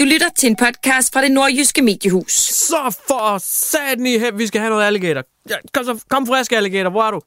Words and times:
Du 0.00 0.04
lytter 0.04 0.26
til 0.38 0.46
en 0.48 0.56
podcast 0.56 1.12
fra 1.12 1.22
det 1.22 1.32
nordjyske 1.32 1.82
mediehus. 1.82 2.32
Så 2.32 2.96
for 3.08 3.38
satan 3.38 4.06
i 4.06 4.18
hæb, 4.18 4.38
vi 4.38 4.46
skal 4.46 4.60
have 4.60 4.70
noget 4.70 4.84
alligator. 4.86 5.22
Ja, 5.50 5.54
kom, 5.74 5.84
så, 5.84 6.04
kom 6.10 6.26
frisk 6.26 6.52
alligator, 6.52 6.90
hvor 6.90 7.02
er 7.02 7.10
du? 7.10 7.20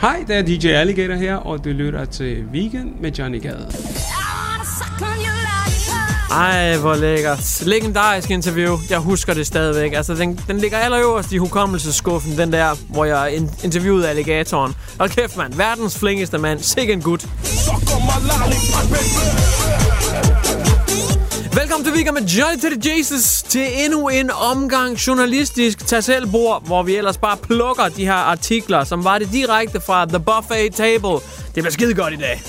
Hej, 0.00 0.24
det 0.28 0.36
er 0.36 0.42
DJ 0.42 0.66
Alligator 0.68 1.14
her, 1.14 1.34
og 1.36 1.64
du 1.64 1.68
lytter 1.68 2.04
til 2.04 2.44
Weekend 2.52 2.90
med 3.00 3.12
Johnny 3.12 3.42
Gade. 3.42 3.72
Ej, 6.30 6.76
hvor 6.76 6.94
lækkert. 6.94 7.62
Legendarisk 7.66 8.30
interview. 8.30 8.76
Jeg 8.90 8.98
husker 8.98 9.34
det 9.34 9.46
stadigvæk. 9.46 9.92
Altså, 9.92 10.14
den, 10.14 10.40
den 10.48 10.58
ligger 10.58 10.78
allerøverst 10.78 11.32
i 11.32 11.36
hukommelseskuffen, 11.36 12.38
den 12.38 12.52
der, 12.52 12.74
hvor 12.88 13.04
jeg 13.04 13.34
in- 13.36 13.50
interviewede 13.64 14.08
alligatoren. 14.08 14.74
Og 14.98 15.10
kæft, 15.10 15.36
mand. 15.36 15.54
Verdens 15.54 15.98
flinkeste 15.98 16.38
mand. 16.38 16.60
Sikke 16.60 16.92
en 16.92 17.02
gut. 17.02 17.26
Velkommen 21.60 21.84
til 21.84 21.94
Weekend 21.94 22.14
med 22.14 22.28
Johnny 22.28 22.70
the 22.70 22.92
Jesus 22.92 23.42
til 23.42 23.84
endnu 23.84 24.08
en 24.08 24.30
omgang 24.30 24.94
journalistisk 24.94 25.86
tag 25.86 26.04
selv 26.04 26.30
bord, 26.30 26.66
hvor 26.66 26.82
vi 26.82 26.96
ellers 26.96 27.18
bare 27.18 27.36
plukker 27.36 27.88
de 27.88 28.04
her 28.04 28.12
artikler, 28.12 28.84
som 28.84 29.04
var 29.04 29.18
det 29.18 29.28
direkte 29.32 29.80
fra 29.80 30.04
The 30.06 30.20
Buffet 30.20 30.74
Table. 30.74 31.10
Det 31.10 31.54
bliver 31.54 31.70
skide 31.70 31.94
godt 31.94 32.12
i 32.12 32.16
dag. 32.16 32.42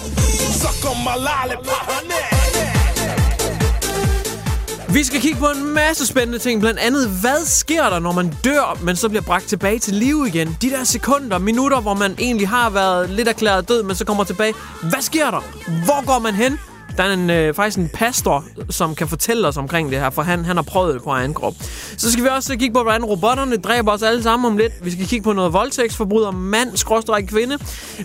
Vi 4.94 5.03
skal 5.03 5.22
kigge 5.22 5.39
på 5.39 5.47
en 5.47 5.73
masse 5.73 6.08
spændende 6.08 6.39
ting, 6.39 6.61
blandt 6.61 6.80
andet, 6.80 7.09
hvad 7.22 7.45
sker 7.45 7.89
der, 7.89 8.00
når 8.00 8.11
man 8.11 8.33
dør, 8.44 8.78
men 8.83 8.95
så 8.95 9.09
bliver 9.09 9.23
bragt 9.23 9.45
tilbage 9.45 9.80
til 9.80 9.94
live 9.94 10.28
igen? 10.28 10.58
De 10.61 10.69
der 10.69 10.83
sekunder, 10.83 11.38
minutter, 11.38 11.81
hvor 11.81 11.94
man 11.94 12.16
egentlig 12.19 12.50
har 12.50 12.69
været 12.69 13.09
lidt 13.09 13.28
erklæret 13.28 13.69
død, 13.69 13.83
men 13.83 13.95
så 13.95 14.05
kommer 14.05 14.23
tilbage. 14.23 14.53
Hvad 14.81 15.02
sker 15.02 15.31
der? 15.31 15.41
Hvor 15.85 16.05
går 16.05 16.19
man 16.19 16.33
hen? 16.33 16.59
Der 16.98 17.03
er 17.03 17.14
en, 17.14 17.30
øh, 17.30 17.53
faktisk 17.53 17.78
en 17.78 17.90
pastor, 17.94 18.45
som 18.70 18.95
kan 18.95 19.08
fortælle 19.08 19.48
os 19.48 19.58
omkring 19.58 19.92
det 19.92 20.00
her, 20.00 20.09
for 20.09 20.22
han, 20.22 20.45
han 20.45 20.56
har 20.56 20.64
prøvet 20.64 20.94
det 20.94 21.03
på 21.03 21.09
egen 21.09 21.34
krop. 21.34 21.53
Så 21.98 22.12
skal 22.12 22.23
vi 22.23 22.30
også 22.30 22.58
kigge 22.58 22.73
på, 22.73 22.81
hvordan 22.81 23.06
robotterne 23.06 23.58
dræber 23.58 23.92
os 23.92 24.03
alle 24.03 24.23
sammen 24.23 24.52
om 24.52 24.58
lidt. 24.58 24.74
Vi 24.81 24.91
skal 24.91 25.08
kigge 25.08 25.24
på 25.24 25.34
noget 25.34 25.53
voldtægtsforbryder, 25.53 26.31
mand, 26.31 26.78
skråstrej 26.78 27.25
kvinde. 27.25 27.58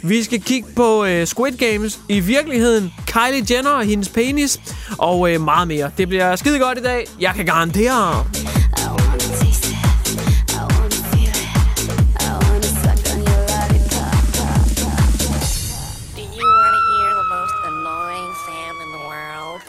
Vi 0.02 0.22
skal 0.22 0.42
kigge 0.42 0.68
på 0.76 1.04
øh, 1.04 1.26
Squid 1.26 1.52
Games 1.52 2.00
i 2.08 2.20
virkeligheden, 2.20 2.92
Kylie 3.06 3.46
Jenner 3.50 3.70
og 3.70 3.84
hendes 3.84 4.08
penis, 4.08 4.60
og 4.98 5.32
øh, 5.32 5.40
meget 5.40 5.68
mere. 5.68 5.90
Det 5.98 6.08
bliver 6.08 6.36
skide 6.36 6.58
godt 6.58 6.78
i 6.78 6.82
dag. 6.82 7.06
Jeg 7.20 7.32
kan 7.34 7.46
garantere. 7.46 8.24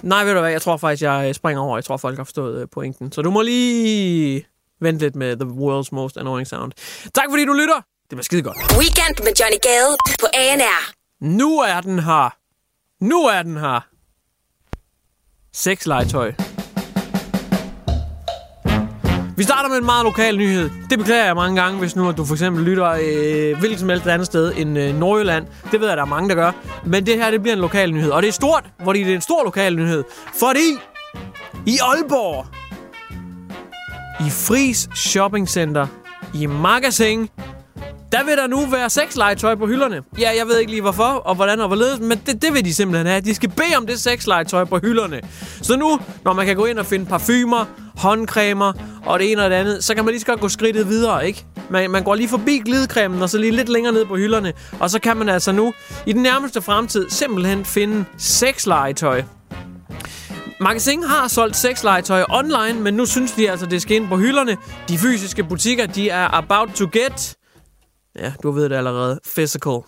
Nej, 0.03 0.23
ved 0.23 0.33
du 0.33 0.39
hvad, 0.39 0.51
jeg 0.51 0.61
tror 0.61 0.77
faktisk, 0.77 1.03
jeg 1.03 1.27
øh, 1.27 1.33
springer 1.33 1.61
over. 1.61 1.77
Jeg 1.77 1.85
tror, 1.85 1.97
folk 1.97 2.17
har 2.17 2.23
forstået 2.23 2.61
øh, 2.61 2.67
pointen. 2.71 3.11
Så 3.11 3.21
du 3.21 3.31
må 3.31 3.41
lige 3.41 4.45
vente 4.81 5.05
lidt 5.05 5.15
med 5.15 5.35
The 5.37 5.49
World's 5.49 5.89
Most 5.91 6.17
Annoying 6.17 6.47
Sound. 6.47 6.71
Tak 7.13 7.25
fordi 7.29 7.45
du 7.45 7.53
lytter. 7.53 7.75
Det 7.75 8.09
bliver 8.09 8.23
skide 8.23 8.41
godt. 8.41 8.57
Weekend 8.57 9.23
med 9.23 9.33
Johnny 9.39 9.57
Gade 9.61 9.97
på 10.19 10.27
ANR. 10.33 10.91
Nu 11.19 11.59
er 11.59 11.81
den 11.81 11.99
her. 11.99 12.35
Nu 13.03 13.23
er 13.25 13.43
den 13.43 13.57
her. 13.57 13.79
Sexlegetøj. 15.53 16.33
Vi 19.37 19.43
starter 19.43 19.69
med 19.69 19.77
en 19.77 19.85
meget 19.85 20.03
lokal 20.03 20.37
nyhed. 20.37 20.69
Det 20.89 20.99
beklager 20.99 21.25
jeg 21.25 21.35
mange 21.35 21.61
gange, 21.61 21.79
hvis 21.79 21.95
nu 21.95 22.09
at 22.09 22.17
du 22.17 22.25
for 22.25 22.33
eksempel 22.33 22.63
lytter 22.63 22.89
øh, 22.89 23.59
hvilket 23.59 23.79
som 23.79 23.89
helst 23.89 24.07
andet 24.07 24.25
sted 24.25 24.53
end 24.57 24.79
øh, 24.79 24.99
Nordjylland. 24.99 25.45
Det 25.71 25.79
ved 25.81 25.87
jeg, 25.87 25.97
der 25.97 26.03
er 26.03 26.07
mange, 26.07 26.29
der 26.29 26.35
gør. 26.35 26.51
Men 26.85 27.05
det 27.05 27.15
her, 27.15 27.31
det 27.31 27.41
bliver 27.41 27.55
en 27.55 27.61
lokal 27.61 27.93
nyhed. 27.93 28.09
Og 28.11 28.21
det 28.21 28.27
er 28.27 28.31
stort, 28.31 28.63
fordi 28.83 29.03
det 29.03 29.11
er 29.11 29.15
en 29.15 29.21
stor 29.21 29.43
lokal 29.43 29.75
nyhed. 29.75 30.03
Fordi 30.39 30.77
i 31.65 31.77
Aalborg, 31.81 32.45
i 34.27 34.29
Fris 34.29 34.89
Shopping 34.95 35.49
Center, 35.49 35.87
i 36.33 36.45
Magasin, 36.45 37.29
der 38.13 38.23
vil 38.23 38.37
der 38.37 38.47
nu 38.47 38.65
være 38.65 38.89
sexlegetøj 38.89 39.55
på 39.55 39.67
hylderne. 39.67 40.01
Ja, 40.19 40.31
jeg 40.37 40.47
ved 40.47 40.59
ikke 40.59 40.71
lige 40.71 40.81
hvorfor 40.81 41.03
og 41.03 41.35
hvordan 41.35 41.59
og 41.59 41.67
hvorledes, 41.67 41.99
men 41.99 42.21
det, 42.25 42.41
det 42.41 42.53
vil 42.53 42.65
de 42.65 42.73
simpelthen 42.73 43.07
have. 43.07 43.21
De 43.21 43.35
skal 43.35 43.49
bede 43.49 43.75
om 43.77 43.87
det 43.87 43.99
sexlegetøj 43.99 44.63
på 44.63 44.79
hylderne. 44.79 45.21
Så 45.61 45.75
nu, 45.75 45.99
når 46.25 46.33
man 46.33 46.45
kan 46.45 46.55
gå 46.55 46.65
ind 46.65 46.79
og 46.79 46.85
finde 46.85 47.05
parfumer, 47.05 47.65
håndcremer 47.97 48.73
og 49.05 49.19
det 49.19 49.31
ene 49.31 49.43
og 49.43 49.49
det 49.49 49.55
andet, 49.55 49.83
så 49.83 49.95
kan 49.95 50.05
man 50.05 50.11
lige 50.11 50.19
så 50.19 50.25
godt 50.25 50.39
gå 50.39 50.49
skridtet 50.49 50.87
videre, 50.87 51.27
ikke? 51.27 51.45
Man, 51.69 51.91
man 51.91 52.03
går 52.03 52.15
lige 52.15 52.29
forbi 52.29 52.57
glidecremen 52.65 53.21
og 53.21 53.29
så 53.29 53.37
lige 53.37 53.51
lidt 53.51 53.69
længere 53.69 53.93
ned 53.93 54.05
på 54.05 54.15
hylderne, 54.15 54.53
og 54.79 54.89
så 54.89 54.99
kan 54.99 55.17
man 55.17 55.29
altså 55.29 55.51
nu 55.51 55.73
i 56.05 56.13
den 56.13 56.21
nærmeste 56.21 56.61
fremtid 56.61 57.09
simpelthen 57.09 57.65
finde 57.65 58.05
sexlegetøj. 58.17 59.23
Magasin 60.59 61.03
har 61.03 61.27
solgt 61.27 61.55
sexlegetøj 61.55 62.23
online, 62.29 62.79
men 62.79 62.93
nu 62.93 63.05
synes 63.05 63.31
de 63.31 63.51
altså, 63.51 63.65
det 63.65 63.81
skal 63.81 63.95
ind 63.95 64.07
på 64.07 64.17
hylderne. 64.17 64.57
De 64.89 64.97
fysiske 64.97 65.43
butikker, 65.43 65.85
de 65.85 66.09
er 66.09 66.33
about 66.33 66.69
to 66.75 66.85
get 66.91 67.35
Ja, 68.19 68.33
du 68.43 68.51
ved 68.51 68.69
det 68.69 68.75
allerede. 68.75 69.19
Physical. 69.35 69.79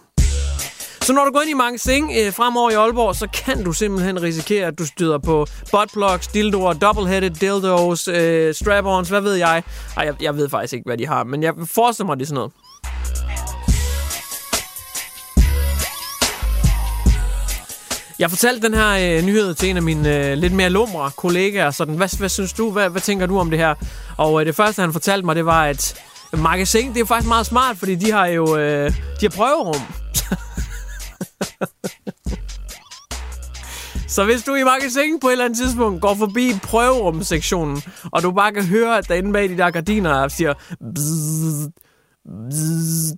Så 1.01 1.13
når 1.13 1.25
du 1.25 1.31
går 1.31 1.41
ind 1.41 1.49
i 1.49 1.53
mange 1.53 1.71
magasin 1.71 2.03
øh, 2.03 2.33
fremover 2.33 2.71
i 2.71 2.73
Aalborg, 2.73 3.15
så 3.15 3.27
kan 3.33 3.63
du 3.63 3.73
simpelthen 3.73 4.21
risikere, 4.21 4.67
at 4.67 4.79
du 4.79 4.85
støder 4.85 5.17
på 5.17 5.47
buttplugs, 5.71 6.27
dildoer, 6.27 6.73
double-headed 6.73 7.29
dildos, 7.29 8.07
øh, 8.07 8.53
strap-ons, 8.53 9.09
hvad 9.09 9.21
ved 9.21 9.33
jeg. 9.33 9.63
Ej, 9.97 10.05
jeg, 10.05 10.15
jeg 10.21 10.37
ved 10.37 10.49
faktisk 10.49 10.73
ikke, 10.73 10.83
hvad 10.85 10.97
de 10.97 11.07
har, 11.07 11.23
men 11.23 11.43
jeg 11.43 11.53
forestiller 11.65 12.07
mig, 12.07 12.17
det 12.17 12.23
er 12.23 12.27
sådan 12.27 12.35
noget. 12.35 12.51
Jeg 18.19 18.29
fortalte 18.29 18.67
den 18.67 18.73
her 18.73 19.17
øh, 19.17 19.25
nyhed 19.25 19.53
til 19.53 19.69
en 19.69 19.77
af 19.77 19.83
mine 19.83 20.31
øh, 20.31 20.37
lidt 20.37 20.53
mere 20.53 20.69
lumre 20.69 21.11
kollegaer. 21.17 21.71
Sådan, 21.71 21.95
hvad, 21.95 22.17
hvad 22.17 22.29
synes 22.29 22.53
du? 22.53 22.71
Hvad, 22.71 22.89
hvad 22.89 23.01
tænker 23.01 23.25
du 23.25 23.39
om 23.39 23.49
det 23.49 23.59
her? 23.59 23.75
Og 24.17 24.39
øh, 24.39 24.45
det 24.45 24.55
første, 24.55 24.81
han 24.81 24.93
fortalte 24.93 25.25
mig, 25.25 25.35
det 25.35 25.45
var, 25.45 25.63
at 25.65 25.95
Magasin, 26.37 26.93
det 26.93 27.01
er 27.01 27.05
faktisk 27.05 27.27
meget 27.27 27.45
smart, 27.45 27.77
fordi 27.77 27.95
de 27.95 28.11
har 28.11 28.25
jo 28.25 28.57
øh, 28.57 28.91
de 28.91 29.25
har 29.25 29.29
prøverum. 29.29 29.81
Så 34.15 34.25
hvis 34.25 34.43
du 34.43 34.55
i 34.55 34.63
magasin 34.63 35.19
på 35.19 35.27
et 35.27 35.31
eller 35.31 35.45
andet 35.45 35.59
tidspunkt 35.59 36.01
går 36.01 36.15
forbi 36.15 36.51
prøverumsektionen, 36.63 37.81
og 38.11 38.23
du 38.23 38.31
bare 38.31 38.53
kan 38.53 38.65
høre, 38.65 38.97
at 38.97 39.07
derinde 39.07 39.33
bag 39.33 39.49
de 39.49 39.57
der 39.57 39.71
gardiner 39.71 40.27
siger 40.27 40.53
bzzz, 40.95 41.67
bzzz, 42.49 43.11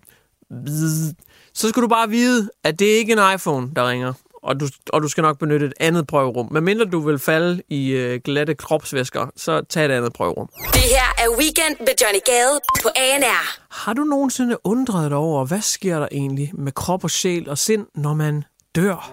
bzzz, 0.66 1.14
så 1.54 1.70
skal 1.70 1.84
du 1.84 1.88
bare 1.88 2.10
vide, 2.10 2.50
at 2.64 2.80
det 2.80 2.86
ikke 2.86 3.14
er 3.14 3.30
en 3.30 3.36
iPhone, 3.36 3.72
der 3.76 3.90
ringer. 3.90 4.14
Og 4.48 4.60
du, 4.60 4.68
og 4.94 5.02
du 5.02 5.08
skal 5.08 5.22
nok 5.22 5.40
benytte 5.40 5.66
et 5.66 5.74
andet 5.80 6.08
prøverum. 6.08 6.48
Men 6.52 6.64
mindre 6.64 6.86
du 6.86 7.00
vil 7.00 7.20
falde 7.20 7.62
i 7.70 7.90
øh, 7.90 8.20
glatte 8.24 8.56
kropsvæsker, 8.56 9.28
så 9.36 9.62
tag 9.70 9.86
et 9.86 9.92
andet 9.92 10.14
prøverum. 10.14 10.50
Det 10.74 10.82
her 10.82 11.26
er 11.26 11.30
Weekend 11.40 11.76
med 11.80 11.94
Johnny 12.02 12.20
Gade 12.26 12.60
på 12.84 12.90
ANR. 12.96 13.60
Har 13.86 13.94
du 13.94 14.04
nogensinde 14.04 14.58
undret 14.64 15.12
dig 15.12 15.18
over, 15.18 15.46
hvad 15.46 15.62
sker 15.62 16.00
der 16.00 16.08
egentlig 16.12 16.52
med 16.54 16.72
krop 16.72 17.04
og 17.04 17.10
sjæl 17.12 17.50
og 17.50 17.58
sind, 17.58 17.86
når 17.96 18.14
man 18.14 18.44
dør? 18.76 19.12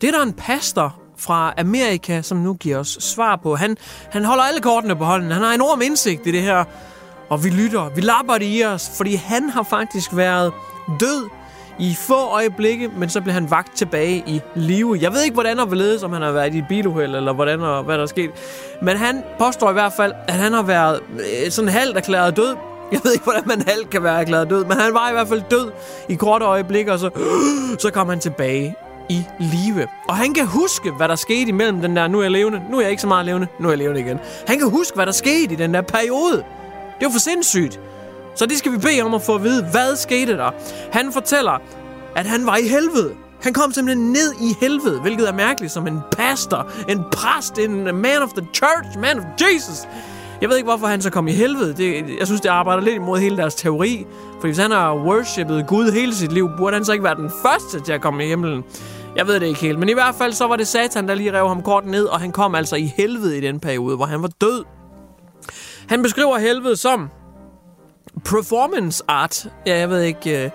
Det 0.00 0.08
er 0.08 0.12
der 0.12 0.22
en 0.22 0.32
pastor 0.32 1.00
fra 1.18 1.54
Amerika, 1.58 2.22
som 2.22 2.38
nu 2.38 2.54
giver 2.54 2.78
os 2.78 2.98
svar 3.00 3.36
på. 3.36 3.56
Han, 3.56 3.76
han 4.10 4.24
holder 4.24 4.44
alle 4.44 4.60
kortene 4.60 4.96
på 4.96 5.04
hånden. 5.04 5.30
Han 5.30 5.42
har 5.42 5.52
enorm 5.52 5.82
indsigt 5.82 6.26
i 6.26 6.32
det 6.32 6.42
her. 6.42 6.64
Og 7.30 7.44
vi 7.44 7.50
lytter, 7.50 7.88
vi 7.88 8.00
lapper 8.00 8.38
det 8.38 8.46
i 8.46 8.64
os, 8.64 8.90
fordi 8.96 9.14
han 9.14 9.50
har 9.50 9.62
faktisk 9.62 10.16
været 10.16 10.52
død 11.00 11.28
i 11.78 11.94
få 11.94 12.28
øjeblikke, 12.32 12.88
men 12.88 13.08
så 13.08 13.20
blev 13.20 13.34
han 13.34 13.50
vagt 13.50 13.76
tilbage 13.76 14.22
i 14.26 14.40
live. 14.54 14.98
Jeg 15.00 15.12
ved 15.12 15.22
ikke, 15.22 15.34
hvordan 15.34 15.58
og 15.58 15.66
hvorledes, 15.66 16.02
om 16.02 16.12
han 16.12 16.22
har 16.22 16.32
været 16.32 16.54
i 16.54 16.58
et 16.58 16.64
biluheld, 16.68 17.14
eller 17.16 17.32
hvordan 17.32 17.60
og 17.60 17.82
hvad 17.84 17.96
der 17.96 18.02
er 18.02 18.06
sket. 18.06 18.30
Men 18.82 18.96
han 18.96 19.22
påstår 19.38 19.70
i 19.70 19.72
hvert 19.72 19.92
fald, 19.92 20.12
at 20.28 20.34
han 20.34 20.52
har 20.52 20.62
været 20.62 21.00
øh, 21.12 21.50
sådan 21.50 21.68
halvt 21.68 21.96
erklæret 21.96 22.36
død. 22.36 22.56
Jeg 22.92 23.00
ved 23.04 23.12
ikke, 23.12 23.24
hvordan 23.24 23.42
man 23.46 23.62
halvt 23.66 23.90
kan 23.90 24.02
være 24.02 24.20
erklæret 24.20 24.50
død, 24.50 24.64
men 24.64 24.76
han 24.76 24.94
var 24.94 25.08
i 25.08 25.12
hvert 25.12 25.28
fald 25.28 25.42
død 25.50 25.72
i 26.08 26.14
korte 26.14 26.44
øjeblikke, 26.44 26.92
og 26.92 26.98
så, 26.98 27.10
så 27.82 27.90
kom 27.90 28.08
han 28.08 28.20
tilbage 28.20 28.74
i 29.08 29.24
live. 29.38 29.86
Og 30.08 30.16
han 30.16 30.34
kan 30.34 30.46
huske, 30.46 30.90
hvad 30.90 31.08
der 31.08 31.16
skete 31.16 31.48
imellem 31.48 31.80
den 31.80 31.96
der, 31.96 32.08
nu 32.08 32.18
er 32.18 32.22
jeg 32.22 32.30
levende, 32.30 32.62
nu 32.70 32.76
er 32.76 32.80
jeg 32.80 32.90
ikke 32.90 33.00
så 33.00 33.08
meget 33.08 33.26
levende, 33.26 33.46
nu 33.60 33.68
er 33.68 33.72
jeg 33.72 33.78
levende 33.78 34.00
igen. 34.00 34.20
Han 34.46 34.58
kan 34.58 34.70
huske, 34.70 34.94
hvad 34.94 35.06
der 35.06 35.12
skete 35.12 35.52
i 35.52 35.56
den 35.56 35.74
der 35.74 35.80
periode. 35.80 36.44
Det 36.98 37.04
var 37.06 37.10
for 37.10 37.18
sindssygt. 37.18 37.80
Så 38.34 38.46
det 38.46 38.58
skal 38.58 38.72
vi 38.72 38.78
bede 38.78 39.02
om 39.02 39.14
at 39.14 39.22
få 39.22 39.34
at 39.34 39.44
vide, 39.44 39.64
hvad 39.70 39.96
skete 39.96 40.36
der? 40.36 40.50
Han 40.92 41.12
fortæller, 41.12 41.58
at 42.16 42.26
han 42.26 42.46
var 42.46 42.56
i 42.56 42.68
helvede. 42.68 43.14
Han 43.42 43.52
kom 43.52 43.72
simpelthen 43.72 44.12
ned 44.12 44.32
i 44.40 44.54
helvede, 44.60 45.00
hvilket 45.00 45.28
er 45.28 45.32
mærkeligt 45.32 45.72
som 45.72 45.86
en 45.86 46.00
pastor, 46.12 46.70
en 46.88 47.02
præst, 47.12 47.58
en 47.58 47.84
man 47.84 48.22
of 48.22 48.28
the 48.28 48.46
church, 48.54 48.98
man 48.98 49.18
of 49.18 49.24
Jesus. 49.40 49.88
Jeg 50.40 50.48
ved 50.48 50.56
ikke, 50.56 50.66
hvorfor 50.66 50.86
han 50.86 51.02
så 51.02 51.10
kom 51.10 51.28
i 51.28 51.32
helvede. 51.32 51.74
Det, 51.74 52.04
jeg 52.18 52.26
synes, 52.26 52.40
det 52.40 52.48
arbejder 52.48 52.82
lidt 52.82 52.94
imod 52.94 53.18
hele 53.18 53.36
deres 53.36 53.54
teori. 53.54 54.06
For 54.40 54.46
hvis 54.46 54.58
han 54.58 54.70
har 54.70 54.94
worshippet 54.94 55.66
Gud 55.66 55.92
hele 55.92 56.14
sit 56.14 56.32
liv, 56.32 56.50
burde 56.58 56.74
han 56.74 56.84
så 56.84 56.92
ikke 56.92 57.04
være 57.04 57.14
den 57.14 57.30
første 57.42 57.80
til 57.80 57.92
at 57.92 58.00
komme 58.00 58.24
i 58.24 58.28
himlen. 58.28 58.64
Jeg 59.16 59.26
ved 59.26 59.40
det 59.40 59.46
ikke 59.46 59.60
helt, 59.60 59.78
men 59.78 59.88
i 59.88 59.92
hvert 59.92 60.14
fald 60.14 60.32
så 60.32 60.46
var 60.46 60.56
det 60.56 60.66
satan, 60.66 61.08
der 61.08 61.14
lige 61.14 61.32
rev 61.32 61.48
ham 61.48 61.62
kort 61.62 61.86
ned, 61.86 62.04
og 62.04 62.20
han 62.20 62.32
kom 62.32 62.54
altså 62.54 62.76
i 62.76 62.92
helvede 62.96 63.38
i 63.38 63.40
den 63.40 63.60
periode, 63.60 63.96
hvor 63.96 64.06
han 64.06 64.22
var 64.22 64.30
død. 64.40 64.64
Han 65.88 66.02
beskriver 66.02 66.38
helvede 66.38 66.76
som 66.76 67.10
performance 68.24 69.04
art. 69.08 69.46
Ja, 69.66 69.78
jeg 69.78 69.90
ved 69.90 70.00
ikke... 70.00 70.44
Øh, 70.44 70.50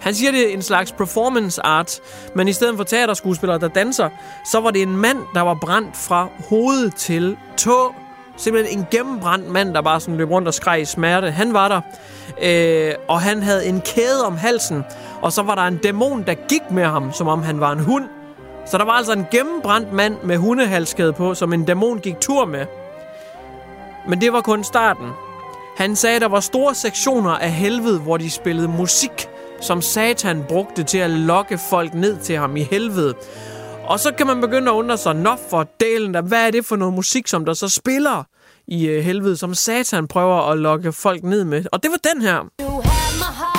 han 0.00 0.14
siger, 0.14 0.32
det 0.32 0.50
er 0.50 0.54
en 0.54 0.62
slags 0.62 0.92
performance 0.92 1.66
art, 1.66 2.00
men 2.34 2.48
i 2.48 2.52
stedet 2.52 2.76
for 2.76 2.84
teaterskuespillere, 2.84 3.58
der 3.58 3.68
danser, 3.68 4.08
så 4.50 4.60
var 4.60 4.70
det 4.70 4.82
en 4.82 4.96
mand, 4.96 5.18
der 5.34 5.40
var 5.40 5.54
brændt 5.54 5.96
fra 5.96 6.28
hoved 6.48 6.90
til 6.90 7.36
tå. 7.56 7.94
Simpelthen 8.36 8.78
en 8.78 8.86
gennembrændt 8.90 9.48
mand, 9.48 9.74
der 9.74 9.82
bare 9.82 10.00
sådan 10.00 10.16
løb 10.16 10.30
rundt 10.30 10.48
og 10.48 10.54
skreg 10.54 10.80
i 10.80 10.84
smerte. 10.84 11.30
Han 11.30 11.54
var 11.54 11.68
der, 11.68 11.80
øh, 12.42 12.94
og 13.08 13.20
han 13.20 13.42
havde 13.42 13.66
en 13.66 13.80
kæde 13.80 14.26
om 14.26 14.36
halsen, 14.36 14.84
og 15.22 15.32
så 15.32 15.42
var 15.42 15.54
der 15.54 15.62
en 15.62 15.76
dæmon, 15.76 16.22
der 16.22 16.34
gik 16.34 16.70
med 16.70 16.84
ham, 16.84 17.12
som 17.12 17.28
om 17.28 17.42
han 17.42 17.60
var 17.60 17.72
en 17.72 17.80
hund. 17.80 18.04
Så 18.66 18.78
der 18.78 18.84
var 18.84 18.92
altså 18.92 19.12
en 19.12 19.26
gennembrændt 19.30 19.92
mand 19.92 20.16
med 20.22 20.36
hundehalskæde 20.36 21.12
på, 21.12 21.34
som 21.34 21.52
en 21.52 21.64
dæmon 21.64 21.98
gik 21.98 22.20
tur 22.20 22.44
med. 22.44 22.66
Men 24.08 24.20
det 24.20 24.32
var 24.32 24.40
kun 24.40 24.64
starten. 24.64 25.10
Han 25.76 25.96
sagde, 25.96 26.16
at 26.16 26.22
der 26.22 26.28
var 26.28 26.40
store 26.40 26.74
sektioner 26.74 27.30
af 27.30 27.52
helvede, 27.52 27.98
hvor 27.98 28.16
de 28.16 28.30
spillede 28.30 28.68
musik, 28.68 29.28
som 29.60 29.82
Satan 29.82 30.44
brugte 30.48 30.82
til 30.82 30.98
at 30.98 31.10
lokke 31.10 31.58
folk 31.70 31.94
ned 31.94 32.16
til 32.18 32.36
ham 32.36 32.56
i 32.56 32.62
helvede. 32.62 33.14
Og 33.86 34.00
så 34.00 34.12
kan 34.18 34.26
man 34.26 34.40
begynde 34.40 34.70
at 34.70 34.74
undre 34.74 34.98
sig, 34.98 35.16
nå 35.16 35.36
for 35.50 35.68
delen 35.80 36.14
der, 36.14 36.22
hvad 36.22 36.46
er 36.46 36.50
det 36.50 36.66
for 36.66 36.76
noget 36.76 36.94
musik, 36.94 37.28
som 37.28 37.44
der 37.44 37.54
så 37.54 37.68
spiller 37.68 38.24
i 38.68 38.86
øh, 38.86 39.04
helvede, 39.04 39.36
som 39.36 39.54
Satan 39.54 40.08
prøver 40.08 40.50
at 40.50 40.58
lokke 40.58 40.92
folk 40.92 41.22
ned 41.22 41.44
med. 41.44 41.64
Og 41.72 41.82
det 41.82 41.90
var 41.90 42.12
den 42.14 42.22
her. 42.22 42.38
You 42.60 42.70
have 42.70 43.18
my 43.18 43.36
heart, 43.38 43.49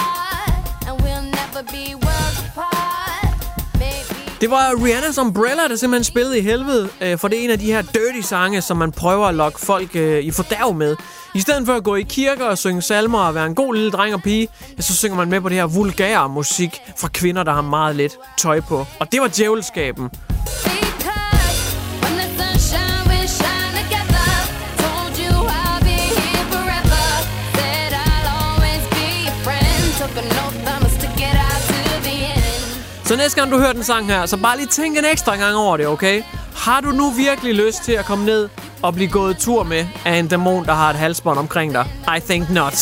Det 4.41 4.51
var 4.51 4.71
Rihanna's 4.71 5.21
Umbrella, 5.21 5.67
der 5.67 5.75
simpelthen 5.75 6.03
spillede 6.03 6.39
i 6.39 6.41
helvede, 6.41 6.89
øh, 7.01 7.17
for 7.17 7.27
det 7.27 7.39
er 7.39 7.43
en 7.43 7.49
af 7.49 7.59
de 7.59 7.65
her 7.65 7.81
dirty 7.81 8.27
sange, 8.27 8.61
som 8.61 8.77
man 8.77 8.91
prøver 8.91 9.27
at 9.27 9.35
lokke 9.35 9.59
folk 9.59 9.95
øh, 9.95 10.23
i 10.23 10.31
fordærv 10.31 10.73
med. 10.73 10.95
I 11.35 11.39
stedet 11.39 11.65
for 11.65 11.73
at 11.73 11.83
gå 11.83 11.95
i 11.95 12.01
kirker 12.01 12.45
og 12.45 12.57
synge 12.57 12.81
salmer 12.81 13.19
og 13.19 13.35
være 13.35 13.45
en 13.45 13.55
god 13.55 13.75
lille 13.75 13.91
dreng 13.91 14.13
og 14.13 14.21
pige, 14.21 14.47
ja, 14.77 14.81
så 14.81 14.95
synger 14.95 15.17
man 15.17 15.29
med 15.29 15.41
på 15.41 15.49
det 15.49 15.57
her 15.57 15.65
vulgære 15.65 16.29
musik 16.29 16.81
fra 16.97 17.07
kvinder, 17.07 17.43
der 17.43 17.53
har 17.53 17.61
meget 17.61 17.95
lidt 17.95 18.13
tøj 18.37 18.59
på. 18.59 18.85
Og 18.99 19.11
det 19.11 19.21
var 19.21 19.27
djævelskaben. 19.37 20.09
Så 33.11 33.17
næste 33.17 33.39
gang 33.39 33.51
du 33.51 33.57
hører 33.57 33.73
den 33.73 33.83
sang 33.83 34.05
her, 34.05 34.25
så 34.25 34.37
bare 34.37 34.57
lige 34.57 34.67
tænk 34.67 34.97
en 34.97 35.05
ekstra 35.05 35.35
gang 35.35 35.55
over 35.55 35.77
det, 35.77 35.87
okay? 35.87 36.23
Har 36.55 36.81
du 36.81 36.91
nu 36.91 37.09
virkelig 37.09 37.55
lyst 37.55 37.83
til 37.83 37.91
at 37.91 38.05
komme 38.05 38.25
ned 38.25 38.49
og 38.81 38.93
blive 38.93 39.09
gået 39.09 39.37
tur 39.37 39.63
med 39.63 39.85
af 40.05 40.15
en 40.15 40.27
dæmon, 40.27 40.65
der 40.65 40.73
har 40.73 40.89
et 40.89 40.95
halsbånd 40.95 41.39
omkring 41.39 41.73
dig? 41.73 41.85
I 42.17 42.19
think 42.19 42.49
not. 42.49 42.73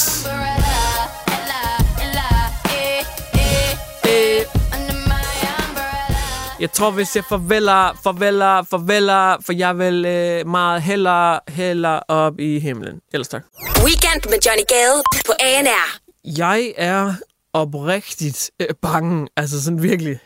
Jeg 6.59 6.71
tror, 6.71 6.91
hvis 6.91 7.15
jeg 7.15 7.23
farveler, 7.29 7.99
farveler, 8.03 8.63
farveler, 8.63 9.37
for 9.45 9.53
jeg 9.53 9.77
vil 9.77 10.05
øh, 10.05 10.47
meget 10.47 10.81
hellere, 10.81 11.39
hellere 11.47 11.99
op 12.07 12.39
i 12.39 12.59
himlen. 12.59 13.01
Ellers 13.13 13.27
tak. 13.27 13.41
Weekend 13.83 14.29
med 14.29 14.39
Johnny 14.45 14.63
Gade 14.67 15.03
på 15.25 15.33
ANR. 15.39 15.99
Jeg 16.37 16.73
er 16.77 17.13
oprigtigt 17.53 18.51
øh, 18.59 18.67
bange. 18.81 19.27
Altså 19.37 19.63
sådan 19.63 19.83
virkelig. 19.83 20.19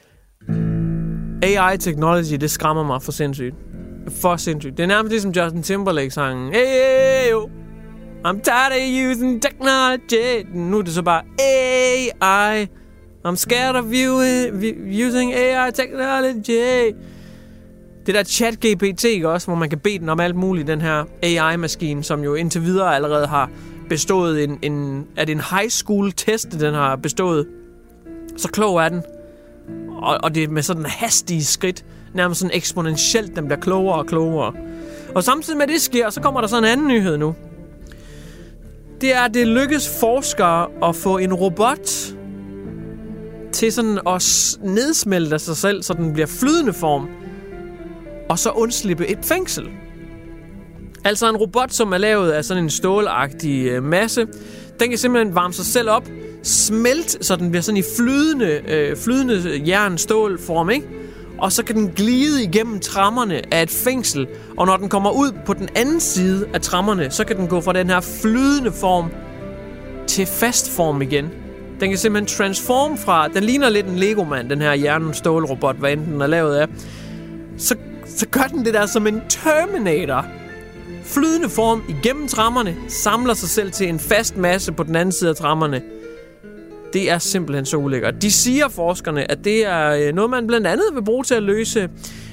AI 1.43 1.77
technology, 1.77 2.35
det 2.41 2.51
skræmmer 2.51 2.83
mig 2.83 3.01
for 3.01 3.11
sindssygt. 3.11 3.55
For 4.21 4.37
sindssygt. 4.37 4.77
Det 4.77 4.83
er 4.83 4.87
nærmest 4.87 5.11
ligesom 5.11 5.31
Justin 5.31 5.63
Timberlake-sangen. 5.63 6.53
Hey, 6.53 6.65
hey, 6.65 7.31
yo. 7.31 7.49
I'm 8.25 8.41
tired 8.41 8.71
of 8.71 9.11
using 9.11 9.41
technology. 9.41 10.45
Nu 10.53 10.77
er 10.77 10.81
det 10.81 10.93
så 10.93 11.01
bare 11.01 11.21
AI. 11.39 12.67
I'm 13.27 13.35
scared 13.35 13.75
of 13.75 13.85
you, 13.85 14.19
using 15.07 15.33
AI 15.33 15.71
technology. 15.71 16.95
Det 18.05 18.15
der 18.15 18.23
chat 18.23 18.53
GPT, 18.53 19.03
ikke 19.03 19.29
også, 19.29 19.47
hvor 19.47 19.55
man 19.55 19.69
kan 19.69 19.79
bede 19.79 19.99
den 19.99 20.09
om 20.09 20.19
alt 20.19 20.35
muligt, 20.35 20.67
den 20.67 20.81
her 20.81 21.03
AI-maskine, 21.23 22.03
som 22.03 22.23
jo 22.23 22.35
indtil 22.35 22.61
videre 22.61 22.95
allerede 22.95 23.27
har 23.27 23.49
bestået 23.94 24.44
en, 24.44 24.60
en... 24.62 25.07
Er 25.16 25.25
det 25.25 25.31
en 25.31 25.42
high 25.57 25.69
school 25.69 26.12
test, 26.12 26.51
den 26.60 26.74
har 26.74 26.95
bestået? 26.95 27.48
Så 28.38 28.48
klog 28.48 28.78
er 28.78 28.90
den. 28.90 29.01
Og, 29.90 30.18
og 30.24 30.36
det 30.36 30.44
er 30.44 30.48
med 30.48 30.62
sådan 30.62 30.86
hastige 30.86 31.44
skridt. 31.44 31.86
Nærmest 32.13 32.40
sådan 32.40 32.56
eksponentielt, 32.56 33.36
den 33.36 33.45
bliver 33.45 33.60
klogere 33.60 33.98
og 33.98 34.06
klogere. 34.06 34.54
Og 35.16 35.24
samtidig 35.24 35.57
med 35.57 35.68
det 35.68 35.81
sker, 35.81 36.10
så 36.10 36.22
kommer 36.22 36.42
der 36.42 36.48
så 36.48 36.57
en 36.57 36.66
anden 36.66 36.88
nyhed 36.88 37.18
nu. 37.18 37.36
Det 39.01 39.16
er, 39.16 39.22
at 39.22 39.34
det 39.34 39.48
lykkes 39.48 40.00
forskere 40.00 40.68
at 40.90 40.95
få 40.95 41.18
en 41.18 41.34
robot 41.34 42.13
til 43.51 43.72
sådan 43.72 44.00
at 44.07 44.57
nedsmelte 44.63 45.40
sig 45.40 45.57
selv, 45.57 45.84
så 45.84 45.94
den 45.94 46.13
bliver 46.13 46.28
flydende 46.28 46.74
form, 46.74 47.10
og 48.30 48.40
så 48.40 48.50
undslippe 48.50 49.07
et 49.07 49.19
fængsel. 49.22 49.69
Altså 51.06 51.30
en 51.30 51.36
robot, 51.36 51.72
som 51.72 51.94
er 51.94 51.98
lavet 51.98 52.31
af 52.31 52.45
sådan 52.45 52.64
en 52.64 52.69
stålagtig 52.69 53.66
øh, 53.66 53.83
masse. 53.83 54.28
Den 54.80 54.90
kan 54.90 54.98
simpelthen 54.98 55.36
varme 55.36 55.54
sig 55.54 55.66
selv 55.66 55.90
op, 55.90 56.07
smelte, 56.44 57.24
så 57.24 57.36
den 57.36 57.50
bliver 57.50 57.62
sådan 57.62 57.78
i 57.78 57.83
flydende, 57.98 58.62
øh, 58.68 58.98
flydende 58.98 59.64
jern-stål-form, 59.68 60.69
ikke? 60.69 60.88
Og 61.38 61.52
så 61.52 61.64
kan 61.64 61.76
den 61.76 61.92
glide 61.95 62.44
igennem 62.44 62.80
trammerne 62.80 63.54
af 63.54 63.64
et 63.64 63.69
fængsel. 63.69 64.28
Og 64.57 64.66
når 64.66 64.78
den 64.78 64.90
kommer 64.90 65.12
ud 65.12 65.31
på 65.45 65.54
den 65.54 65.69
anden 65.76 66.00
side 66.00 66.48
af 66.54 66.62
trammerne, 66.62 67.12
så 67.12 67.26
kan 67.26 67.38
den 67.38 67.48
gå 67.48 67.62
fra 67.62 67.74
den 67.74 67.90
her 67.90 68.02
flydende 68.02 68.72
form 68.72 69.12
til 70.07 70.26
fast 70.26 70.76
form 70.76 71.02
igen. 71.02 71.30
Den 71.80 71.90
kan 71.90 71.98
simpelthen 71.98 72.38
transform 72.38 72.98
fra... 72.98 73.28
Den 73.28 73.44
ligner 73.44 73.69
lidt 73.69 73.86
en 73.86 73.95
Lego-mand, 73.95 74.50
den 74.50 74.62
her 74.62 74.74
jern-stål-robot, 74.74 75.76
hvad 75.76 75.92
enten 75.92 76.14
den 76.14 76.22
er 76.22 76.28
lavet 76.28 76.56
af. 76.56 76.68
Så, 77.57 77.76
så 78.06 78.28
gør 78.28 78.44
den 78.44 78.66
det 78.66 78.74
der 78.74 78.86
som 78.86 79.07
en 79.07 79.22
Terminator 79.30 80.26
flydende 81.04 81.50
form 81.50 81.83
igennem 81.90 82.28
trammerne, 82.28 82.76
samler 82.88 83.33
sig 83.33 83.50
selv 83.50 83.72
til 83.72 83.90
en 83.90 84.00
fast 84.00 84.38
masse 84.38 84.72
på 84.72 84.83
den 84.83 84.95
anden 84.95 85.12
side 85.12 85.30
af 85.30 85.36
trammerne. 85.36 85.81
Det 86.94 87.12
er 87.12 87.18
simpelthen 87.18 87.66
så 87.66 87.78
ulækkert. 87.78 88.22
De 88.22 88.31
siger, 88.31 88.69
forskerne, 88.69 89.31
at 89.31 89.44
det 89.44 89.66
er 89.66 89.90
øh, 89.90 90.14
noget, 90.14 90.30
man 90.30 90.48
blandt 90.48 90.68
andet 90.68 90.86
vil 90.94 91.04
bruge 91.04 91.24
til 91.24 91.36
at 91.36 91.44
løse 91.44 91.90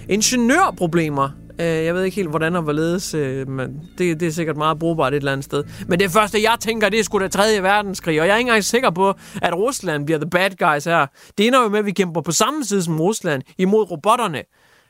ingeniørproblemer. 0.08 1.30
Øh, 1.60 1.66
jeg 1.66 1.94
ved 1.94 2.04
ikke 2.04 2.14
helt, 2.14 2.28
hvordan 2.28 2.56
og 2.56 2.62
hvorledes, 2.62 3.14
øh, 3.14 3.48
men 3.48 3.80
det, 3.98 4.20
det 4.20 4.28
er 4.28 4.32
sikkert 4.32 4.56
meget 4.56 4.78
brugbart 4.78 5.12
et 5.12 5.16
eller 5.16 5.32
andet 5.32 5.44
sted. 5.44 5.64
Men 5.88 6.00
det 6.00 6.10
første, 6.10 6.42
jeg 6.42 6.56
tænker, 6.60 6.88
det 6.88 7.00
er 7.00 7.04
sgu 7.04 7.18
da 7.18 7.28
3. 7.28 7.62
verdenskrig, 7.62 8.20
og 8.20 8.26
jeg 8.26 8.32
er 8.34 8.38
ikke 8.38 8.48
engang 8.48 8.64
sikker 8.64 8.90
på, 8.90 9.14
at 9.42 9.54
Rusland 9.54 10.06
bliver 10.06 10.18
the 10.18 10.30
bad 10.30 10.50
guys 10.50 10.84
her. 10.84 11.06
Det 11.38 11.46
ender 11.46 11.62
jo 11.62 11.68
med, 11.68 11.78
at 11.78 11.86
vi 11.86 11.92
kæmper 11.92 12.20
på 12.20 12.32
samme 12.32 12.64
side 12.64 12.82
som 12.82 13.00
Rusland 13.00 13.42
imod 13.58 13.90
robotterne. 13.90 14.42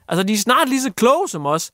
Altså, 0.09 0.23
de 0.23 0.33
er 0.33 0.39
snart 0.39 0.69
lige 0.69 0.83
så 0.83 0.93
kloge 0.93 1.29
som 1.29 1.47
os. 1.47 1.71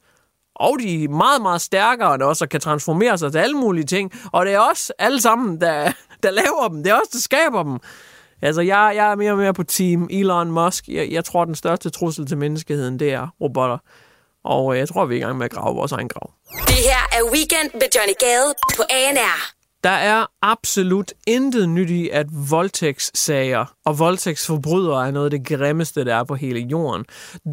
Og 0.61 0.77
de 0.81 1.05
er 1.05 1.09
meget, 1.09 1.43
meget 1.43 1.61
stærkere 1.61 2.15
end 2.15 2.23
os, 2.23 2.43
og 2.43 2.49
kan 2.49 2.61
transformere 2.61 3.19
sig 3.19 3.33
til 3.33 3.39
alle 3.39 3.57
mulige 3.57 3.85
ting. 3.85 4.13
Og 4.33 4.47
det 4.47 4.55
er 4.55 4.59
også 4.59 4.93
alle 4.99 5.21
sammen, 5.21 5.61
der, 5.61 5.93
der 6.23 6.31
laver 6.31 6.69
dem. 6.69 6.83
Det 6.83 6.91
er 6.91 6.95
også 6.95 7.11
der 7.13 7.19
skaber 7.19 7.63
dem. 7.63 7.79
Altså, 8.43 8.61
jeg, 8.61 8.93
jeg 8.97 9.11
er 9.11 9.15
mere 9.17 9.33
og 9.33 9.39
mere 9.39 9.55
på 9.55 9.63
team 9.63 10.09
Elon 10.11 10.51
Musk. 10.51 10.89
Jeg, 10.89 11.11
jeg 11.11 11.25
tror, 11.25 11.45
den 11.45 11.55
største 11.55 11.91
trussel 11.91 12.27
til 12.27 12.39
menneskeheden, 12.39 12.99
det 12.99 13.13
er 13.13 13.29
robotter. 13.41 13.79
Og 14.45 14.79
jeg 14.79 14.89
tror, 14.89 15.05
vi 15.05 15.15
er 15.15 15.19
i 15.19 15.21
gang 15.21 15.39
med 15.39 15.45
at 15.45 15.53
grave 15.53 15.77
vores 15.77 15.93
egen 15.93 16.09
grav. 16.09 16.33
Det 16.67 16.81
her 16.91 17.19
er 17.19 17.33
Weekend 17.33 17.71
med 17.75 17.89
Johnny 17.97 18.15
Gade 18.21 18.55
på 18.77 18.83
ANR. 18.91 19.66
Der 19.85 19.91
er 19.91 20.27
absolut 20.43 21.13
intet 21.27 21.69
nyt 21.69 21.91
i, 21.91 22.09
at 22.09 22.27
voldtægtssager 22.51 23.65
og 23.85 23.99
voldtægtsforbrydere 23.99 25.07
er 25.07 25.11
noget 25.11 25.35
af 25.35 25.41
det 25.41 25.47
grimmeste, 25.59 26.05
der 26.05 26.17
er 26.17 26.25
på 26.25 26.35
hele 26.35 26.61
jorden. 26.61 27.05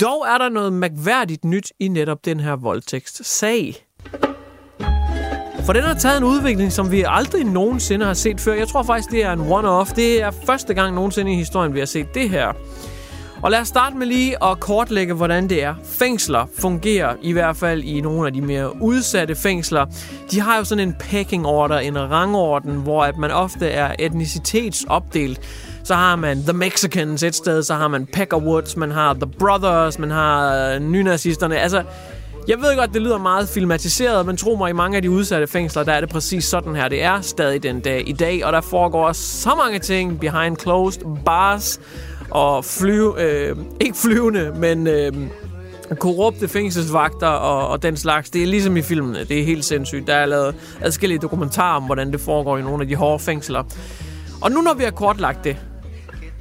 Dog 0.01 0.25
er 0.27 0.37
der 0.37 0.49
noget 0.49 0.73
mærkværdigt 0.73 1.45
nyt 1.45 1.71
i 1.79 1.87
netop 1.87 2.25
den 2.25 2.39
her 2.39 2.55
voldtægtssag. 2.55 3.85
For 5.65 5.73
den 5.73 5.83
har 5.83 5.93
taget 5.93 6.17
en 6.17 6.23
udvikling, 6.23 6.71
som 6.71 6.91
vi 6.91 7.03
aldrig 7.07 7.43
nogensinde 7.43 8.05
har 8.05 8.13
set 8.13 8.41
før. 8.41 8.53
Jeg 8.53 8.67
tror 8.67 8.83
faktisk, 8.83 9.11
det 9.11 9.23
er 9.23 9.31
en 9.31 9.39
one-off. 9.39 9.95
Det 9.95 10.21
er 10.21 10.31
første 10.45 10.73
gang 10.73 10.95
nogensinde 10.95 11.33
i 11.33 11.35
historien, 11.35 11.73
vi 11.73 11.79
har 11.79 11.85
set 11.85 12.07
det 12.13 12.29
her. 12.29 12.53
Og 13.43 13.51
lad 13.51 13.59
os 13.59 13.67
starte 13.67 13.97
med 13.97 14.07
lige 14.07 14.43
at 14.43 14.59
kortlægge, 14.59 15.13
hvordan 15.13 15.49
det 15.49 15.63
er. 15.63 15.75
Fængsler 15.83 16.45
fungerer 16.59 17.15
i 17.21 17.31
hvert 17.31 17.57
fald 17.57 17.83
i 17.83 18.01
nogle 18.01 18.27
af 18.27 18.33
de 18.33 18.41
mere 18.41 18.81
udsatte 18.81 19.35
fængsler. 19.35 19.85
De 20.31 20.39
har 20.39 20.57
jo 20.57 20.63
sådan 20.63 20.87
en 20.87 20.95
pecking 20.99 21.45
order, 21.45 21.79
en 21.79 22.11
rangorden, 22.11 22.75
hvor 22.75 23.03
at 23.03 23.17
man 23.17 23.31
ofte 23.31 23.67
er 23.67 23.95
etnicitetsopdelt. 23.99 25.41
Så 25.83 25.95
har 25.95 26.15
man 26.15 26.43
The 26.43 26.53
Mexicans 26.53 27.23
et 27.23 27.35
sted, 27.35 27.63
så 27.63 27.73
har 27.73 27.87
man 27.87 28.05
Peckerwoods, 28.05 28.77
man 28.77 28.91
har 28.91 29.13
The 29.13 29.31
Brothers, 29.39 29.99
man 29.99 30.11
har 30.11 30.55
øh, 30.55 30.79
nynazisterne. 30.79 31.57
Altså, 31.57 31.83
jeg 32.47 32.57
ved 32.57 32.77
godt, 32.77 32.93
det 32.93 33.01
lyder 33.01 33.17
meget 33.17 33.49
filmatiseret, 33.49 34.25
men 34.25 34.37
tro 34.37 34.55
mig, 34.55 34.69
i 34.69 34.73
mange 34.73 34.95
af 34.95 35.01
de 35.01 35.09
udsatte 35.09 35.47
fængsler, 35.47 35.83
der 35.83 35.93
er 35.93 35.99
det 35.99 36.09
præcis 36.09 36.43
sådan 36.43 36.75
her. 36.75 36.87
Det 36.87 37.03
er 37.03 37.21
stadig 37.21 37.63
den 37.63 37.79
dag 37.79 38.09
i 38.09 38.13
dag, 38.13 38.45
og 38.45 38.53
der 38.53 38.61
foregår 38.61 39.11
så 39.11 39.55
mange 39.55 39.79
ting 39.79 40.19
behind 40.19 40.57
closed 40.57 41.01
bars 41.25 41.79
og 42.33 42.65
flyve, 42.65 43.21
øh, 43.21 43.55
ikke 43.81 43.97
flyvende, 43.97 44.53
men 44.55 44.87
øh, 44.87 45.13
korrupte 45.99 46.47
fængselsvagter 46.47 47.27
og, 47.27 47.67
og 47.67 47.83
den 47.83 47.97
slags. 47.97 48.29
Det 48.29 48.43
er 48.43 48.47
ligesom 48.47 48.77
i 48.77 48.81
filmene. 48.81 49.23
Det 49.23 49.39
er 49.39 49.43
helt 49.43 49.65
sindssygt. 49.65 50.07
Der 50.07 50.15
er 50.15 50.25
lavet 50.25 50.55
adskillige 50.81 51.19
dokumentarer 51.19 51.75
om, 51.75 51.83
hvordan 51.83 52.11
det 52.11 52.21
foregår 52.21 52.57
i 52.57 52.61
nogle 52.61 52.81
af 52.81 52.87
de 52.87 52.95
hårde 52.95 53.19
fængsler. 53.19 53.63
Og 54.41 54.51
nu 54.51 54.61
når 54.61 54.73
vi 54.73 54.83
har 54.83 54.91
kortlagt 54.91 55.43
det, 55.43 55.57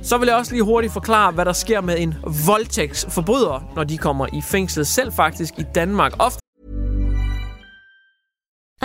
så 0.03 0.19
vil 0.19 0.27
jeg 0.27 0.37
også 0.37 0.53
lige 0.53 0.63
hurtigt 0.63 0.93
forklare, 0.93 1.33
hvad 1.33 1.45
der 1.45 1.53
sker 1.53 1.81
med 1.81 1.95
en 1.99 2.15
voldtægtsforbryder, 2.47 3.73
når 3.77 3.85
de 3.85 3.99
kommer 3.99 4.27
i 4.33 4.43
fængsel. 4.51 4.87
Selv 4.87 5.13
faktisk 5.13 5.55
i 5.59 5.65
Danmark. 5.75 6.13
Ofte 6.19 6.42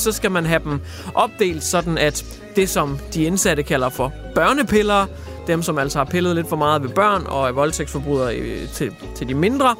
Så 0.00 0.12
skal 0.12 0.30
man 0.30 0.46
have 0.46 0.60
dem 0.64 0.80
opdelt 1.14 1.64
sådan, 1.64 1.98
at 1.98 2.24
det, 2.56 2.68
som 2.68 2.98
de 3.14 3.24
indsatte 3.24 3.62
kalder 3.62 3.88
for 3.88 4.12
børnepiller, 4.34 5.06
dem, 5.46 5.62
som 5.62 5.78
altså 5.78 5.98
har 5.98 6.04
pillet 6.04 6.36
lidt 6.36 6.48
for 6.48 6.56
meget 6.56 6.82
ved 6.82 6.88
børn 6.88 7.22
og 7.26 7.48
er 7.48 7.52
voldtægtsforbrydere 7.52 8.36
øh, 8.36 8.68
til, 8.68 8.90
til 9.14 9.28
de 9.28 9.34
mindre, 9.34 9.74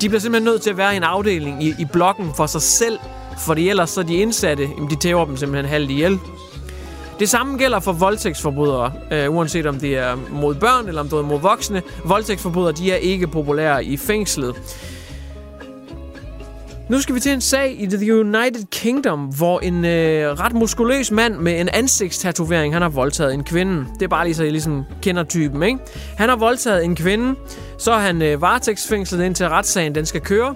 de 0.00 0.08
bliver 0.08 0.20
simpelthen 0.20 0.52
nødt 0.52 0.62
til 0.62 0.70
at 0.70 0.76
være 0.76 0.94
i 0.94 0.96
en 0.96 1.02
afdeling 1.02 1.64
i, 1.64 1.74
i 1.78 1.84
blokken 1.92 2.30
for 2.36 2.46
sig 2.46 2.62
selv, 2.62 2.98
fordi 3.38 3.68
ellers 3.68 3.90
så 3.90 4.02
de 4.02 4.14
indsatte, 4.14 4.62
jamen, 4.76 4.90
de 4.90 4.96
tæver 4.96 5.24
dem 5.24 5.36
simpelthen 5.36 5.70
halvt 5.70 5.90
ihjel. 5.90 6.18
Det 7.20 7.28
samme 7.28 7.58
gælder 7.58 7.80
for 7.80 7.92
voldtægtsforbrydere, 7.92 8.92
øh, 9.10 9.34
uanset 9.34 9.66
om 9.66 9.80
det 9.80 9.96
er 9.96 10.16
mod 10.30 10.54
børn 10.54 10.88
eller 10.88 11.00
om 11.00 11.08
det 11.08 11.18
er 11.18 11.22
mod 11.22 11.40
voksne. 11.40 11.82
Voldtægtsforbrydere, 12.04 12.72
de 12.72 12.92
er 12.92 12.96
ikke 12.96 13.26
populære 13.26 13.84
i 13.84 13.96
fængslet. 13.96 14.56
Nu 16.90 17.00
skal 17.00 17.14
vi 17.14 17.20
til 17.20 17.32
en 17.32 17.40
sag 17.40 17.76
i 17.80 17.86
The 17.86 18.14
United 18.14 18.64
Kingdom, 18.70 19.20
hvor 19.20 19.60
en 19.60 19.84
øh, 19.84 20.32
ret 20.32 20.52
muskuløs 20.52 21.10
mand 21.10 21.36
med 21.36 21.60
en 21.60 21.68
ansigtstatovering, 21.68 22.74
han 22.74 22.82
har 22.82 22.88
voldtaget 22.88 23.34
en 23.34 23.44
kvinde. 23.44 23.86
Det 23.94 24.02
er 24.02 24.08
bare 24.08 24.24
lige 24.24 24.34
så 24.34 24.44
I 24.44 24.50
ligesom 24.50 24.84
kender 25.02 25.24
typen, 25.24 25.62
ikke? 25.62 25.78
Han 26.16 26.28
har 26.28 26.36
voldtaget 26.36 26.84
en 26.84 26.96
kvinde, 26.96 27.34
så 27.78 27.92
er 27.92 27.98
han 27.98 28.22
øh, 28.22 28.42
varetægtsfængslet 28.42 29.24
indtil 29.24 29.48
retssagen 29.48 29.94
den 29.94 30.06
skal 30.06 30.20
køre. 30.20 30.54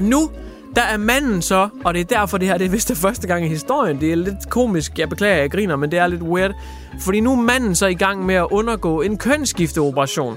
Nu, 0.00 0.30
der 0.76 0.82
er 0.82 0.96
manden 0.96 1.42
så, 1.42 1.68
og 1.84 1.94
det 1.94 2.00
er 2.00 2.04
derfor 2.04 2.38
det 2.38 2.48
her, 2.48 2.58
det 2.58 2.64
er 2.64 2.70
vist 2.70 2.88
det 2.88 2.96
første 2.96 3.26
gang 3.26 3.44
i 3.44 3.48
historien. 3.48 4.00
Det 4.00 4.12
er 4.12 4.16
lidt 4.16 4.50
komisk, 4.50 4.98
jeg 4.98 5.08
beklager, 5.08 5.36
jeg 5.36 5.50
griner, 5.50 5.76
men 5.76 5.90
det 5.90 5.98
er 5.98 6.06
lidt 6.06 6.22
weird. 6.22 6.52
Fordi 7.00 7.20
nu 7.20 7.32
er 7.32 7.36
manden 7.36 7.74
så 7.74 7.86
i 7.86 7.94
gang 7.94 8.26
med 8.26 8.34
at 8.34 8.46
undergå 8.50 9.00
en 9.00 9.18
kønsskifteoperation. 9.18 10.36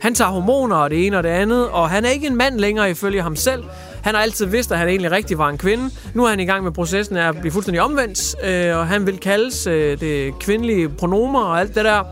Han 0.00 0.14
tager 0.14 0.30
hormoner 0.30 0.76
og 0.76 0.90
det 0.90 1.06
ene 1.06 1.16
og 1.16 1.22
det 1.22 1.28
andet, 1.28 1.68
og 1.68 1.90
han 1.90 2.04
er 2.04 2.08
ikke 2.08 2.26
en 2.26 2.36
mand 2.36 2.58
længere 2.58 2.90
ifølge 2.90 3.22
ham 3.22 3.36
selv. 3.36 3.64
Han 4.02 4.14
har 4.14 4.22
altid 4.22 4.46
vidst, 4.46 4.72
at 4.72 4.78
han 4.78 4.88
egentlig 4.88 5.10
rigtig 5.10 5.38
var 5.38 5.48
en 5.48 5.58
kvinde. 5.58 5.90
Nu 6.14 6.24
er 6.24 6.30
han 6.30 6.40
i 6.40 6.44
gang 6.44 6.64
med 6.64 6.72
processen 6.72 7.16
af 7.16 7.28
at 7.28 7.40
blive 7.40 7.52
fuldstændig 7.52 7.82
omvendt, 7.82 8.44
øh, 8.44 8.76
og 8.76 8.86
han 8.86 9.06
vil 9.06 9.18
kaldes 9.18 9.66
øh, 9.66 10.00
det 10.00 10.38
kvindelige 10.38 10.88
pronomer 10.88 11.40
og 11.40 11.60
alt 11.60 11.74
det 11.74 11.84
der. 11.84 12.02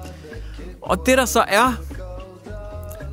Og 0.82 1.06
det 1.06 1.18
der 1.18 1.24
så 1.24 1.44
er, 1.48 1.74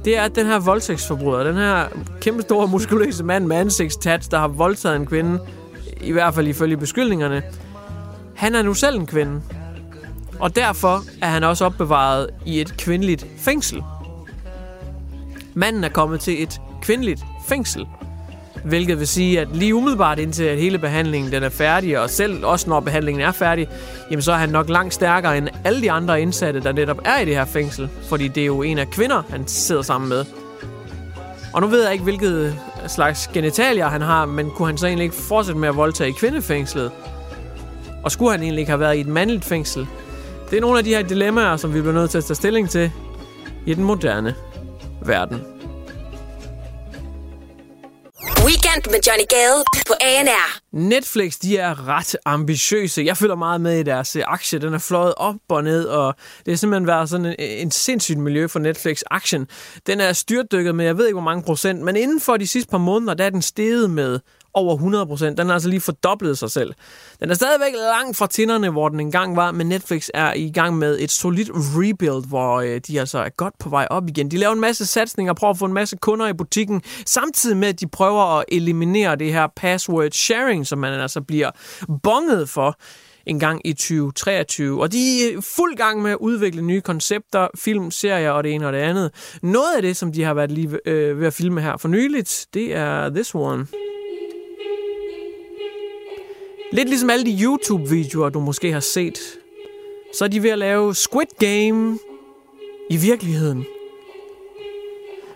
det 0.06 0.18
er, 0.18 0.22
at 0.22 0.36
den 0.36 0.46
her 0.46 0.60
voldtægtsforbryder, 0.60 1.44
den 1.44 1.56
her 1.56 1.86
kæmpe 2.22 2.42
store 2.42 2.68
muskuløse 2.68 3.24
mand 3.24 3.46
med 3.46 3.58
ansigtstats, 3.58 4.28
der 4.28 4.40
har 4.40 4.48
voldtaget 4.48 4.96
en 4.96 5.06
kvinde, 5.06 5.40
i 6.02 6.12
hvert 6.12 6.34
fald 6.34 6.48
ifølge 6.48 6.78
beskyldningerne, 6.78 7.44
han 8.36 8.56
er 8.56 8.62
nu 8.62 8.74
selv 8.74 9.00
en 9.00 9.06
kvinde. 9.06 9.42
Og 10.40 10.56
derfor 10.56 11.04
er 11.22 11.28
han 11.28 11.44
også 11.44 11.66
opbevaret 11.66 12.30
i 12.46 12.62
et 12.62 12.78
kvindeligt 12.78 13.26
fængsel. 13.38 13.84
Manden 15.54 15.84
er 15.84 15.90
kommet 15.90 16.20
til 16.20 16.44
et 16.44 16.62
kvindeligt 16.82 17.24
fængsel. 17.48 17.88
Hvilket 18.64 19.00
vil 19.00 19.08
sige, 19.08 19.40
at 19.40 19.48
lige 19.54 19.76
umiddelbart 19.76 20.20
indtil 20.20 20.44
at 20.44 20.58
hele 20.58 20.78
behandlingen 20.78 21.32
den 21.32 21.44
er 21.44 21.50
færdig, 21.50 22.00
og 22.00 22.10
selv 22.10 22.46
også 22.46 22.70
når 22.70 22.80
behandlingen 22.80 23.24
er 23.24 23.32
færdig, 23.32 23.68
jamen 24.12 24.22
så 24.22 24.32
er 24.32 24.38
han 24.38 24.50
nok 24.50 24.70
langt 24.70 24.94
stærkere 24.94 25.38
end 25.38 25.48
alle 25.64 25.82
de 25.82 25.92
andre 25.92 26.22
indsatte, 26.22 26.60
der 26.60 26.72
netop 26.72 27.02
er 27.06 27.20
i 27.20 27.26
det 27.26 27.36
her 27.36 27.46
fængsel. 27.46 27.90
Fordi 28.10 28.28
det 28.28 28.42
er 28.42 28.46
jo 28.46 28.62
en 28.62 28.78
af 28.78 28.90
kvinder, 28.90 29.24
han 29.30 29.48
sidder 29.48 29.82
sammen 29.82 30.10
med. 30.10 30.26
Og 31.54 31.62
nu 31.62 31.68
ved 31.68 31.84
jeg 31.84 31.92
ikke, 31.92 32.04
hvilket 32.04 32.60
slags 32.88 33.28
genitalier 33.28 33.88
han 33.88 34.02
har, 34.02 34.26
men 34.26 34.52
kunne 34.52 34.68
han 34.68 34.78
så 34.78 34.88
egentlig 34.88 35.04
ikke 35.04 35.16
fortsætte 35.16 35.60
med 35.60 35.70
at 35.70 35.76
voldtage 35.76 36.10
i 36.10 36.14
kvindefængslet? 36.14 36.92
Og 38.04 38.12
skulle 38.12 38.32
han 38.32 38.42
egentlig 38.42 38.60
ikke 38.60 38.72
have 38.72 38.80
været 38.80 38.98
i 38.98 39.00
et 39.00 39.08
mandligt 39.08 39.46
fængsel? 39.46 39.88
Det 40.50 40.58
er 40.58 40.62
nogle 40.62 40.78
af 40.78 40.84
de 40.84 40.90
her 40.90 41.02
dilemmaer, 41.02 41.58
som 41.58 41.74
vi 41.74 41.82
bliver 41.82 41.94
nødt 41.94 42.12
til 42.12 42.18
at 42.18 42.26
tage 42.26 42.36
stilling 42.36 42.70
til 42.70 42.92
i 43.66 43.74
den 43.74 43.84
moderne 43.84 44.36
verden. 45.06 45.42
Weekend 48.46 48.92
med 48.92 49.00
Johnny 49.08 49.26
Gade 49.30 49.64
på 49.88 49.94
ANR. 50.02 50.60
Netflix, 50.72 51.40
de 51.40 51.58
er 51.58 51.88
ret 51.88 52.16
ambitiøse. 52.26 53.04
Jeg 53.06 53.18
følger 53.18 53.36
meget 53.36 53.62
med 53.62 53.80
i 53.80 53.84
deres 53.84 54.16
øh, 54.16 54.24
aktie. 54.28 54.60
Den 54.60 54.74
er 54.74 54.78
fløjet 54.78 55.14
op 55.18 55.36
og 55.50 55.64
ned, 55.64 55.86
og 55.86 56.16
det 56.46 56.52
har 56.52 56.58
simpelthen 56.58 56.88
været 56.88 57.10
sådan 57.10 57.26
en, 57.26 57.36
en 57.40 57.72
sindssygt 57.72 58.20
miljø 58.20 58.48
for 58.48 58.60
Netflix-aktien. 58.60 59.48
Den 59.88 60.02
er 60.02 60.14
styrtdykket 60.14 60.76
med, 60.76 60.86
jeg 60.86 60.98
ved 60.98 61.06
ikke 61.06 61.16
hvor 61.16 61.22
mange 61.22 61.44
procent, 61.44 61.82
men 61.82 61.96
inden 61.96 62.22
for 62.22 62.38
de 62.38 62.48
sidste 62.48 62.72
par 62.72 62.78
måneder, 62.78 63.14
der 63.14 63.26
er 63.26 63.30
den 63.30 63.42
steget 63.42 63.90
med 63.90 64.20
over 64.54 64.74
100 64.74 65.06
procent. 65.06 65.38
Den 65.38 65.48
har 65.48 65.54
altså 65.54 65.70
lige 65.70 65.82
fordoblet 65.82 66.38
sig 66.38 66.52
selv. 66.52 66.74
Den 67.20 67.30
er 67.30 67.34
stadigvæk 67.34 67.74
langt 67.74 68.18
fra 68.18 68.28
tinderne, 68.28 68.70
hvor 68.70 68.90
den 68.90 69.00
engang 69.00 69.36
var, 69.36 69.52
men 69.52 69.70
Netflix 69.70 70.10
er 70.14 70.34
i 70.34 70.52
gang 70.52 70.78
med 70.78 71.00
et 71.00 71.12
solidt 71.12 71.50
rebuild, 71.54 72.28
hvor 72.28 72.56
øh, 72.56 72.82
de 72.88 73.00
altså 73.00 73.20
er 73.20 73.30
godt 73.30 73.54
på 73.60 73.70
vej 73.70 73.88
op 73.90 74.08
igen. 74.08 74.32
De 74.32 74.38
laver 74.38 74.54
en 74.54 74.60
masse 74.60 74.86
satsninger, 74.86 75.34
prøver 75.34 75.52
at 75.52 75.58
få 75.58 75.66
en 75.66 75.74
masse 75.74 75.98
kunder 75.98 76.28
i 76.28 76.34
butikken, 76.34 76.82
samtidig 77.06 77.58
med, 77.58 77.68
at 77.68 77.80
de 77.80 77.88
prøver 77.88 78.40
at 78.40 78.46
eliminere 78.52 79.16
det 79.16 79.34
her 79.34 79.48
password 79.56 80.12
sharing, 80.12 80.68
som 80.68 80.80
man 80.80 81.00
altså 81.00 81.22
bliver 81.22 81.52
bonget 82.04 82.50
for 82.50 82.78
en 83.26 83.40
gang 83.40 83.62
i 83.68 83.74
2023. 83.74 84.82
Og 84.82 84.92
de 84.92 85.24
er 85.24 85.42
fuld 85.56 85.76
gang 85.76 86.02
med 86.02 86.12
at 86.12 86.18
udvikle 86.18 86.62
nye 86.62 86.82
koncepter, 86.82 87.48
film, 87.56 87.92
serier 87.92 88.32
og 88.32 88.44
det 88.44 88.54
ene 88.54 88.68
og 88.68 88.74
det 88.74 88.80
andet. 88.80 89.12
Noget 89.42 89.76
af 89.76 89.82
det, 89.82 89.98
som 89.98 90.12
de 90.12 90.24
har 90.24 90.34
været 90.34 90.52
lige 90.52 90.80
øh, 90.86 91.20
ved 91.20 91.28
at 91.28 91.34
filme 91.34 91.62
her 91.62 91.78
for 91.78 91.88
nyligt, 91.88 92.48
det 92.54 92.76
er 92.76 93.10
This 93.10 93.36
One. 93.36 93.68
Lidt 96.72 96.90
ligesom 96.90 97.10
alle 97.10 97.26
de 97.26 97.44
YouTube-videoer, 97.44 98.30
du 98.30 98.40
måske 98.40 98.74
har 98.74 98.80
set, 98.80 99.20
så 100.14 100.24
er 100.26 100.30
de 100.30 100.44
ved 100.44 100.50
at 100.50 100.58
lave 100.58 100.96
Squid 100.96 101.26
Game 101.40 102.00
i 102.90 102.98
virkeligheden. 102.98 103.66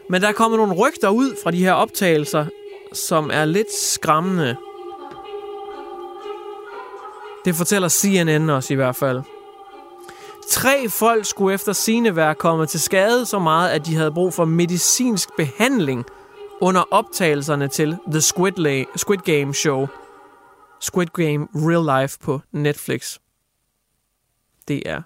Men 0.10 0.22
der 0.22 0.27
er 0.27 0.32
kommet 0.32 0.58
nogle 0.58 0.74
rygter 0.74 1.10
ud 1.10 1.36
fra 1.44 1.51
de 1.51 1.58
her 1.58 1.74
optagelser, 1.74 2.46
som 2.94 3.30
er 3.34 3.46
lidt 3.46 3.74
skræmmende. 3.74 4.56
Det 7.46 7.56
fortæller 7.56 7.89
CNN 7.89 8.50
os 8.50 8.70
i 8.70 8.75
hvert 8.75 8.96
fald. 8.96 9.22
Tre 10.50 10.89
folk 10.89 11.25
skulle 11.25 11.54
efter 11.54 11.74
sine 11.74 12.15
være 12.15 12.36
kommet 12.36 12.70
til 12.70 12.80
skade 12.80 13.25
så 13.25 13.39
meget, 13.39 13.70
at 13.70 13.86
de 13.86 13.96
havde 13.96 14.12
brug 14.12 14.34
for 14.34 14.46
medicinsk 14.46 15.30
behandling 15.38 16.06
under 16.62 16.84
optagelserne 16.92 17.68
til 17.68 17.98
The 18.12 18.22
Squid, 18.22 18.60
La- 18.60 18.98
Squid 18.98 19.18
Game 19.18 19.54
Show– 19.54 19.88
Squid 20.86 21.08
Game 21.08 21.48
Real 21.56 22.01
Life 22.01 22.18
på 22.24 22.42
Netflix. 22.51 23.18
Det 24.68 24.84
er 24.86 25.01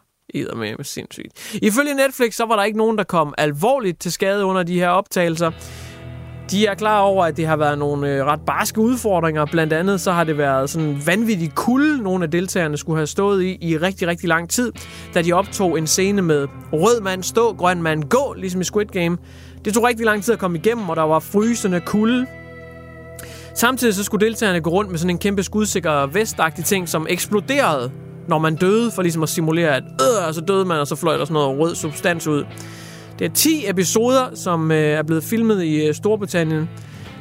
med 0.55 0.83
sindssygt. 0.83 1.57
Ifølge 1.61 1.93
Netflix, 1.93 2.35
så 2.35 2.45
var 2.45 2.55
der 2.55 2.63
ikke 2.63 2.77
nogen, 2.77 2.97
der 2.97 3.03
kom 3.03 3.33
alvorligt 3.37 3.99
til 3.99 4.11
skade 4.11 4.45
under 4.45 4.63
de 4.63 4.79
her 4.79 4.89
optagelser. 4.89 5.51
De 6.51 6.65
er 6.65 6.73
klar 6.73 6.99
over, 6.99 7.25
at 7.25 7.37
det 7.37 7.47
har 7.47 7.55
været 7.55 7.77
nogle 7.77 8.15
øh, 8.15 8.25
ret 8.25 8.41
barske 8.45 8.81
udfordringer. 8.81 9.45
Blandt 9.45 9.73
andet 9.73 10.01
så 10.01 10.11
har 10.11 10.23
det 10.23 10.37
været 10.37 10.69
sådan 10.69 11.01
vanvittig 11.05 11.51
kulde, 11.55 12.03
nogle 12.03 12.23
af 12.23 12.31
deltagerne 12.31 12.77
skulle 12.77 12.97
have 12.97 13.07
stået 13.07 13.43
i 13.43 13.57
i 13.61 13.77
rigtig, 13.77 14.07
rigtig 14.07 14.29
lang 14.29 14.49
tid, 14.49 14.71
da 15.13 15.21
de 15.21 15.33
optog 15.33 15.77
en 15.77 15.87
scene 15.87 16.21
med 16.21 16.47
rød 16.73 17.01
mand 17.01 17.23
stå, 17.23 17.53
grøn 17.53 17.81
mand 17.81 18.03
gå, 18.03 18.33
ligesom 18.37 18.61
i 18.61 18.63
Squid 18.63 18.85
Game. 18.85 19.17
Det 19.65 19.73
tog 19.73 19.83
rigtig 19.83 20.05
lang 20.05 20.23
tid 20.23 20.33
at 20.33 20.39
komme 20.39 20.57
igennem, 20.57 20.89
og 20.89 20.95
der 20.95 21.03
var 21.03 21.19
frysende 21.19 21.79
kulde. 21.79 22.27
Samtidig 23.59 23.95
så 23.95 24.03
skulle 24.03 24.25
deltagerne 24.25 24.61
gå 24.61 24.69
rundt 24.69 24.91
med 24.91 24.99
sådan 24.99 25.09
en 25.09 25.17
kæmpe 25.17 25.43
skudsikker 25.43 26.07
vestagtig 26.07 26.65
ting, 26.65 26.89
som 26.89 27.07
eksploderede, 27.09 27.91
når 28.27 28.37
man 28.37 28.55
døde, 28.55 28.91
for 28.91 29.01
ligesom 29.01 29.23
at 29.23 29.29
simulere, 29.29 29.75
at 29.75 29.83
øh, 30.27 30.33
så 30.33 30.41
døde 30.41 30.65
man, 30.65 30.79
og 30.79 30.87
så 30.87 30.95
fløj 30.95 31.17
der 31.17 31.25
sådan 31.25 31.33
noget 31.33 31.59
rød 31.59 31.75
substans 31.75 32.27
ud. 32.27 32.45
Det 33.19 33.25
er 33.25 33.33
10 33.33 33.63
episoder, 33.69 34.35
som 34.35 34.71
øh, 34.71 34.77
er 34.77 35.03
blevet 35.03 35.23
filmet 35.23 35.63
i 35.63 35.87
øh, 35.87 35.93
Storbritannien. 35.93 36.69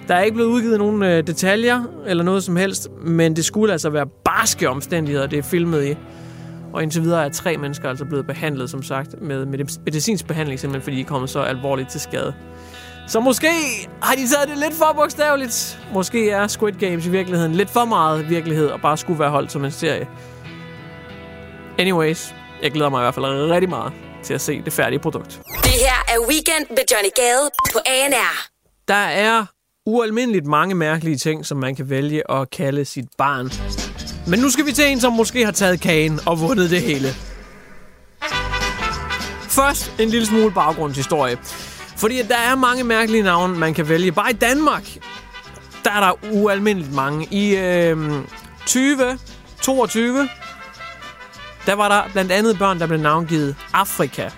Der 0.09 0.15
er 0.15 0.23
ikke 0.23 0.35
blevet 0.35 0.51
udgivet 0.51 0.79
nogen 0.79 1.03
øh, 1.03 1.27
detaljer 1.27 1.85
eller 2.07 2.25
noget 2.25 2.45
som 2.45 2.57
helst, 2.57 2.89
men 3.03 3.37
det 3.37 3.45
skulle 3.45 3.73
altså 3.73 3.91
være 3.91 4.07
barske 4.25 4.69
omstændigheder, 4.69 5.27
det 5.27 5.39
er 5.39 5.43
filmet 5.43 5.87
i. 5.87 5.95
Og 6.73 6.83
indtil 6.83 7.03
videre 7.03 7.25
er 7.25 7.29
tre 7.29 7.57
mennesker 7.57 7.89
altså 7.89 8.05
blevet 8.05 8.27
behandlet, 8.27 8.71
som 8.71 8.83
sagt, 8.83 9.23
med 9.23 9.47
medicinsk 9.85 10.27
behandling, 10.27 10.61
simpelthen 10.61 10.83
fordi 10.83 10.97
de 10.97 11.01
er 11.01 11.07
kommet 11.07 11.31
så 11.31 11.41
alvorligt 11.41 11.91
til 11.91 12.01
skade. 12.01 12.35
Så 13.09 13.21
måske 13.21 13.49
har 14.03 14.15
de 14.15 14.29
taget 14.29 14.49
det 14.49 14.59
lidt 14.59 14.75
for 14.75 14.93
bogstaveligt. 14.95 15.79
Måske 15.95 16.31
er 16.31 16.47
Squid 16.47 16.73
Games 16.73 17.07
i 17.07 17.11
virkeligheden 17.11 17.55
lidt 17.55 17.71
for 17.71 17.85
meget 17.85 18.31
virkelighed, 18.31 18.67
og 18.67 18.81
bare 18.81 18.97
skulle 18.97 19.19
være 19.19 19.31
holdt 19.31 19.53
som 19.53 19.65
en 19.65 19.71
serie. 19.71 20.09
Anyways, 21.79 22.35
jeg 22.63 22.71
glæder 22.71 22.91
mig 22.91 23.01
i 23.01 23.03
hvert 23.03 23.15
fald 23.15 23.27
rigtig 23.27 23.71
meget 23.71 23.93
til 24.25 24.35
at 24.35 24.41
se 24.41 24.63
det 24.63 24.73
færdige 24.73 24.99
produkt. 24.99 25.41
Det 25.63 25.71
her 25.71 26.15
er 26.15 26.21
Weekend 26.29 26.67
med 26.71 26.85
Johnny 26.93 27.11
Gade 27.17 27.51
på 27.73 27.79
ANR. 27.87 28.49
Der 28.89 28.95
er 28.95 29.47
ualmindeligt 29.87 30.47
mange 30.47 30.75
mærkelige 30.75 31.17
ting, 31.17 31.47
som 31.47 31.59
man 31.59 31.77
kan 31.77 31.91
vælge 31.91 32.31
at 32.31 32.51
kalde 32.51 32.85
sit 32.85 33.09
barn. 33.19 33.51
Men 34.31 34.39
nu 34.41 34.51
skal 34.51 34.67
vi 34.67 34.73
til 34.73 34.85
en, 34.91 35.01
som 35.01 35.13
måske 35.13 35.45
har 35.45 35.53
taget 35.53 35.81
kagen 35.81 36.21
og 36.27 36.41
vundet 36.41 36.71
det 36.71 36.81
hele. 36.83 37.09
Først 39.49 39.93
en 40.01 40.09
lille 40.09 40.27
smule 40.27 40.51
baggrundshistorie. 40.51 41.39
Fordi 41.99 42.23
der 42.23 42.37
er 42.37 42.55
mange 42.55 42.85
mærkelige 42.85 43.23
navne, 43.23 43.59
man 43.59 43.75
kan 43.75 43.89
vælge. 43.89 44.13
Bare 44.13 44.31
i 44.31 44.35
Danmark, 44.35 44.85
der 45.85 45.91
er 45.91 46.01
der 46.01 46.13
ualmindeligt 46.33 46.95
mange. 46.95 47.29
I 47.31 47.57
øh, 47.57 48.25
2022, 48.67 50.29
der 51.67 51.75
var 51.75 51.89
der 51.89 52.13
blandt 52.13 52.33
andet 52.33 52.59
børn, 52.59 52.81
der 52.81 52.87
blev 52.87 53.01
navngivet 53.01 53.57
Afrika, 53.73 54.31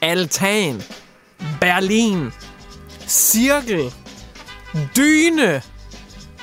Altan, 0.00 0.82
Berlin, 1.60 2.32
Cirkel, 3.08 3.94
Dyne, 4.96 5.62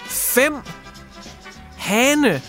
Fem, 0.06 0.54
Hane, 1.78 2.42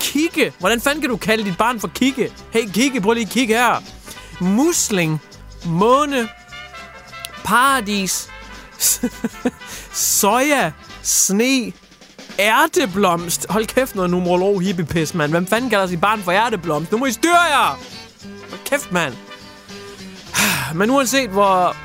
Kikke. 0.00 0.52
Hvordan 0.58 0.80
fanden 0.80 1.00
kan 1.00 1.10
du 1.10 1.16
kalde 1.16 1.44
dit 1.44 1.58
barn 1.58 1.80
for 1.80 1.88
Kikke? 1.88 2.32
Hey 2.52 2.68
Kikke, 2.72 3.00
prøv 3.00 3.12
lige 3.12 3.26
at 3.26 3.32
kigge 3.32 3.54
her. 3.54 3.82
Musling, 4.40 5.20
Måne, 5.66 6.28
Paradis, 7.48 8.28
Soja, 9.92 10.72
Sne, 11.02 11.72
ærteblomst. 12.38 13.46
Hold 13.50 13.66
kæft 13.66 13.94
noget 13.94 14.10
numerolog 14.10 14.60
hippiepis, 14.60 15.14
mand. 15.14 15.30
Hvem 15.30 15.46
fanden 15.46 15.70
kalder 15.70 15.86
sit 15.86 16.00
barn 16.00 16.22
for 16.22 16.32
ærteblomst? 16.32 16.92
Nu 16.92 16.98
må 16.98 17.06
I 17.06 17.12
styre 17.12 17.40
jer! 17.40 17.78
Hold 18.50 18.60
kæft, 18.64 18.92
mand. 18.92 19.14
Men 20.74 20.90
uanset 20.90 21.30
hvor... 21.30 21.76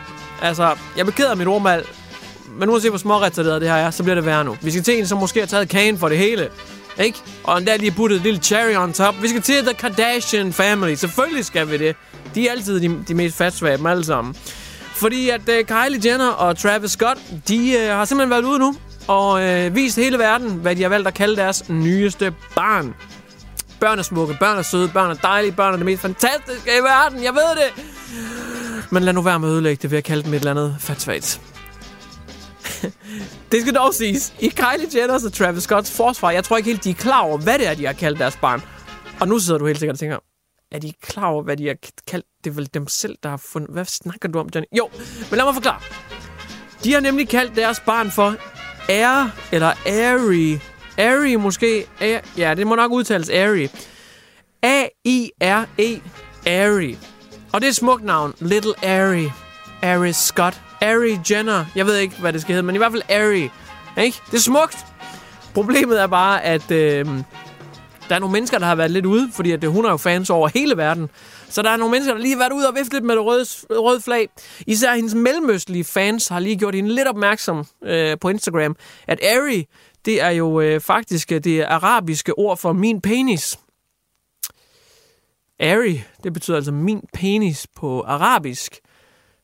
Altså, 0.41 0.75
jeg 0.98 1.05
bekeder 1.05 1.36
mit 1.36 1.48
ordmal. 1.48 1.86
Men 2.60 2.70
uanset 2.70 2.91
hvor 2.91 2.98
småretarderet 2.98 3.62
det 3.62 3.70
her 3.70 3.75
er, 3.75 3.91
så 3.91 4.03
bliver 4.03 4.15
det 4.15 4.25
værre 4.25 4.43
nu. 4.43 4.58
Vi 4.62 4.72
skal 4.72 4.84
til 4.84 5.00
en, 5.00 5.07
som 5.07 5.18
måske 5.18 5.40
har 5.40 5.48
taget 5.48 5.70
kagen 5.70 5.98
for 5.98 6.09
det 6.09 6.18
hele. 6.18 6.50
Ikke? 7.00 7.20
Og 7.44 7.57
endda 7.57 7.75
lige 7.75 7.92
puttet 7.92 8.18
et 8.18 8.24
lille 8.24 8.40
cherry 8.40 8.75
on 8.75 8.94
top. 8.94 9.22
Vi 9.22 9.27
skal 9.27 9.42
til 9.42 9.66
The 9.66 9.74
Kardashian 9.74 10.53
Family. 10.53 10.96
Selvfølgelig 10.96 11.46
skal 11.46 11.72
vi 11.72 11.77
det. 11.77 11.96
De 12.35 12.48
er 12.48 12.51
altid 12.51 12.79
de, 12.79 13.03
de 13.07 13.14
mest 13.14 13.37
fatsvage 13.37 13.77
dem 13.77 13.85
alle 13.85 14.05
sammen. 14.05 14.35
Fordi 15.03 15.29
at 15.29 15.42
uh, 15.42 15.55
Kylie 15.55 16.11
Jenner 16.11 16.29
og 16.29 16.57
Travis 16.57 16.92
Scott, 16.92 17.20
de 17.48 17.75
uh, 17.77 17.96
har 17.96 18.05
simpelthen 18.05 18.29
været 18.29 18.44
ude 18.44 18.59
nu 18.59 18.75
og 19.07 19.31
uh, 19.31 19.75
vist 19.75 19.96
hele 19.96 20.18
verden, 20.18 20.50
hvad 20.51 20.75
de 20.75 20.81
har 20.81 20.89
valgt 20.89 21.07
at 21.07 21.13
kalde 21.13 21.35
deres 21.35 21.70
nyeste 21.70 22.33
barn. 22.55 22.96
Børn 23.79 24.00
er 24.00 24.03
smukke, 24.03 24.37
børn 24.39 24.57
er 24.57 24.61
søde, 24.61 24.89
børn 24.94 25.11
er 25.11 25.13
dejlige, 25.13 25.51
børn 25.51 25.74
er 25.74 25.77
det 25.77 25.85
mest 25.85 26.01
fantastiske 26.01 26.72
i 26.79 26.83
verden, 26.83 27.24
jeg 27.24 27.33
ved 27.33 27.55
det! 27.55 27.83
Men 28.92 29.03
lad 29.03 29.13
nu 29.13 29.22
være 29.22 29.39
med 29.39 29.50
at 29.50 29.53
ødelægge 29.53 29.81
det 29.81 29.92
ved 29.92 29.98
at 29.98 30.03
kalde 30.03 30.24
dem 30.24 30.33
et 30.33 30.37
eller 30.37 30.51
andet 30.51 30.75
fatsvagt. 30.79 31.42
det 33.51 33.61
skal 33.61 33.75
dog 33.75 33.94
siges. 33.94 34.33
I 34.39 34.48
Kylie 34.48 35.01
Jenner 35.01 35.25
og 35.25 35.33
Travis 35.33 35.63
Scotts 35.63 35.92
forsvar, 35.92 36.31
jeg 36.31 36.44
tror 36.44 36.57
ikke 36.57 36.70
helt, 36.70 36.83
de 36.83 36.89
er 36.89 36.94
klar 36.94 37.22
over, 37.22 37.37
hvad 37.37 37.59
det 37.59 37.68
er, 37.68 37.74
de 37.74 37.85
har 37.85 37.94
kaldt 37.94 38.20
deres 38.20 38.37
barn. 38.42 38.61
Og 39.20 39.27
nu 39.27 39.39
sidder 39.39 39.59
du 39.59 39.66
helt 39.66 39.79
sikkert 39.79 39.96
og 39.96 40.00
tænker, 40.00 40.18
er 40.74 40.79
de 40.79 40.94
klar 41.01 41.27
over, 41.27 41.44
hvad 41.44 41.57
de 41.57 41.68
har 41.68 41.75
kaldt? 42.07 42.25
Det 42.44 42.50
er 42.50 42.53
vel 42.53 42.70
dem 42.74 42.88
selv, 42.88 43.18
der 43.24 43.29
har 43.29 43.38
fundet... 43.38 43.70
Hvad 43.72 43.86
snakker 43.86 44.29
du 44.29 44.40
om, 44.40 44.50
Johnny? 44.55 44.68
Jo, 44.77 44.90
men 45.29 45.38
lad 45.38 45.46
mig 45.46 45.53
forklare. 45.53 45.79
De 46.83 46.94
har 46.94 47.00
nemlig 47.00 47.29
kaldt 47.29 47.55
deres 47.55 47.79
barn 47.79 48.12
for 48.12 48.36
Air, 48.90 49.29
eller 49.51 49.74
Airy. 49.86 50.59
Airy 50.98 51.36
måske. 51.36 51.86
Air, 52.00 52.20
ja, 52.38 52.53
det 52.53 52.68
må 52.68 52.75
nok 52.75 52.92
udtales 52.92 53.29
Airy. 53.29 53.68
A-I-R-E. 54.64 56.01
Airy. 56.46 56.96
Og 57.53 57.62
det 57.62 57.68
er 57.68 57.70
et 57.70 57.75
smukt 57.75 58.03
navn. 58.03 58.33
Little 58.40 58.74
Airy. 58.83 59.29
Airy 59.81 60.12
Scott. 60.12 60.62
Airy 60.81 61.18
Jenner. 61.31 61.66
Jeg 61.75 61.86
ved 61.86 61.98
ikke, 61.98 62.16
hvad 62.20 62.33
det 62.33 62.42
skal 62.42 62.53
hedde, 62.53 62.66
men 62.66 62.75
i 62.75 62.77
hvert 62.77 62.92
fald 62.92 63.03
Airy. 63.09 63.50
Ikke? 63.98 64.18
Det 64.31 64.38
er 64.38 64.42
smukt. 64.42 64.77
Problemet 65.53 66.01
er 66.01 66.07
bare, 66.07 66.44
at 66.44 66.72
øh, 66.72 67.05
der 68.09 68.16
er 68.16 68.20
nogle 68.20 68.33
mennesker, 68.33 68.59
der 68.59 68.66
har 68.66 68.75
været 68.75 68.92
lidt 68.92 69.05
ude, 69.05 69.31
fordi 69.31 69.51
at, 69.51 69.63
hun 69.63 69.85
har 69.85 69.92
jo 69.92 69.98
fans 69.98 70.29
over 70.29 70.50
hele 70.53 70.77
verden. 70.77 71.09
Så 71.50 71.61
der 71.61 71.70
er 71.70 71.77
nogle 71.77 71.92
mennesker, 71.92 72.13
der 72.13 72.22
lige 72.22 72.33
har 72.33 72.39
været 72.39 72.53
ude 72.53 72.68
og 72.68 72.75
vifte 72.75 72.94
lidt 72.94 73.03
med 73.03 73.16
det 73.16 73.25
røde, 73.25 73.46
røde 73.70 74.01
flag. 74.01 74.29
Især 74.68 74.96
hendes 74.96 75.16
mellemøstlige 75.16 75.83
fans 75.83 76.27
har 76.27 76.39
lige 76.39 76.57
gjort 76.57 76.75
hende 76.75 76.96
lidt 76.96 77.07
opmærksom 77.07 77.66
øh, 77.83 78.18
på 78.22 78.29
Instagram, 78.29 78.75
at 79.07 79.20
Ari, 79.24 79.68
det 80.05 80.22
er 80.22 80.29
jo 80.29 80.61
øh, 80.61 80.81
faktisk 80.81 81.31
øh, 81.31 81.44
det 81.44 81.63
arabiske 81.63 82.39
ord 82.39 82.57
for 82.57 82.74
min 82.74 83.01
penis. 83.01 83.59
Ari, 85.59 86.03
det 86.24 86.33
betyder 86.33 86.57
altså 86.57 86.72
min 86.72 87.01
penis 87.13 87.68
på 87.75 88.01
arabisk. 88.01 88.79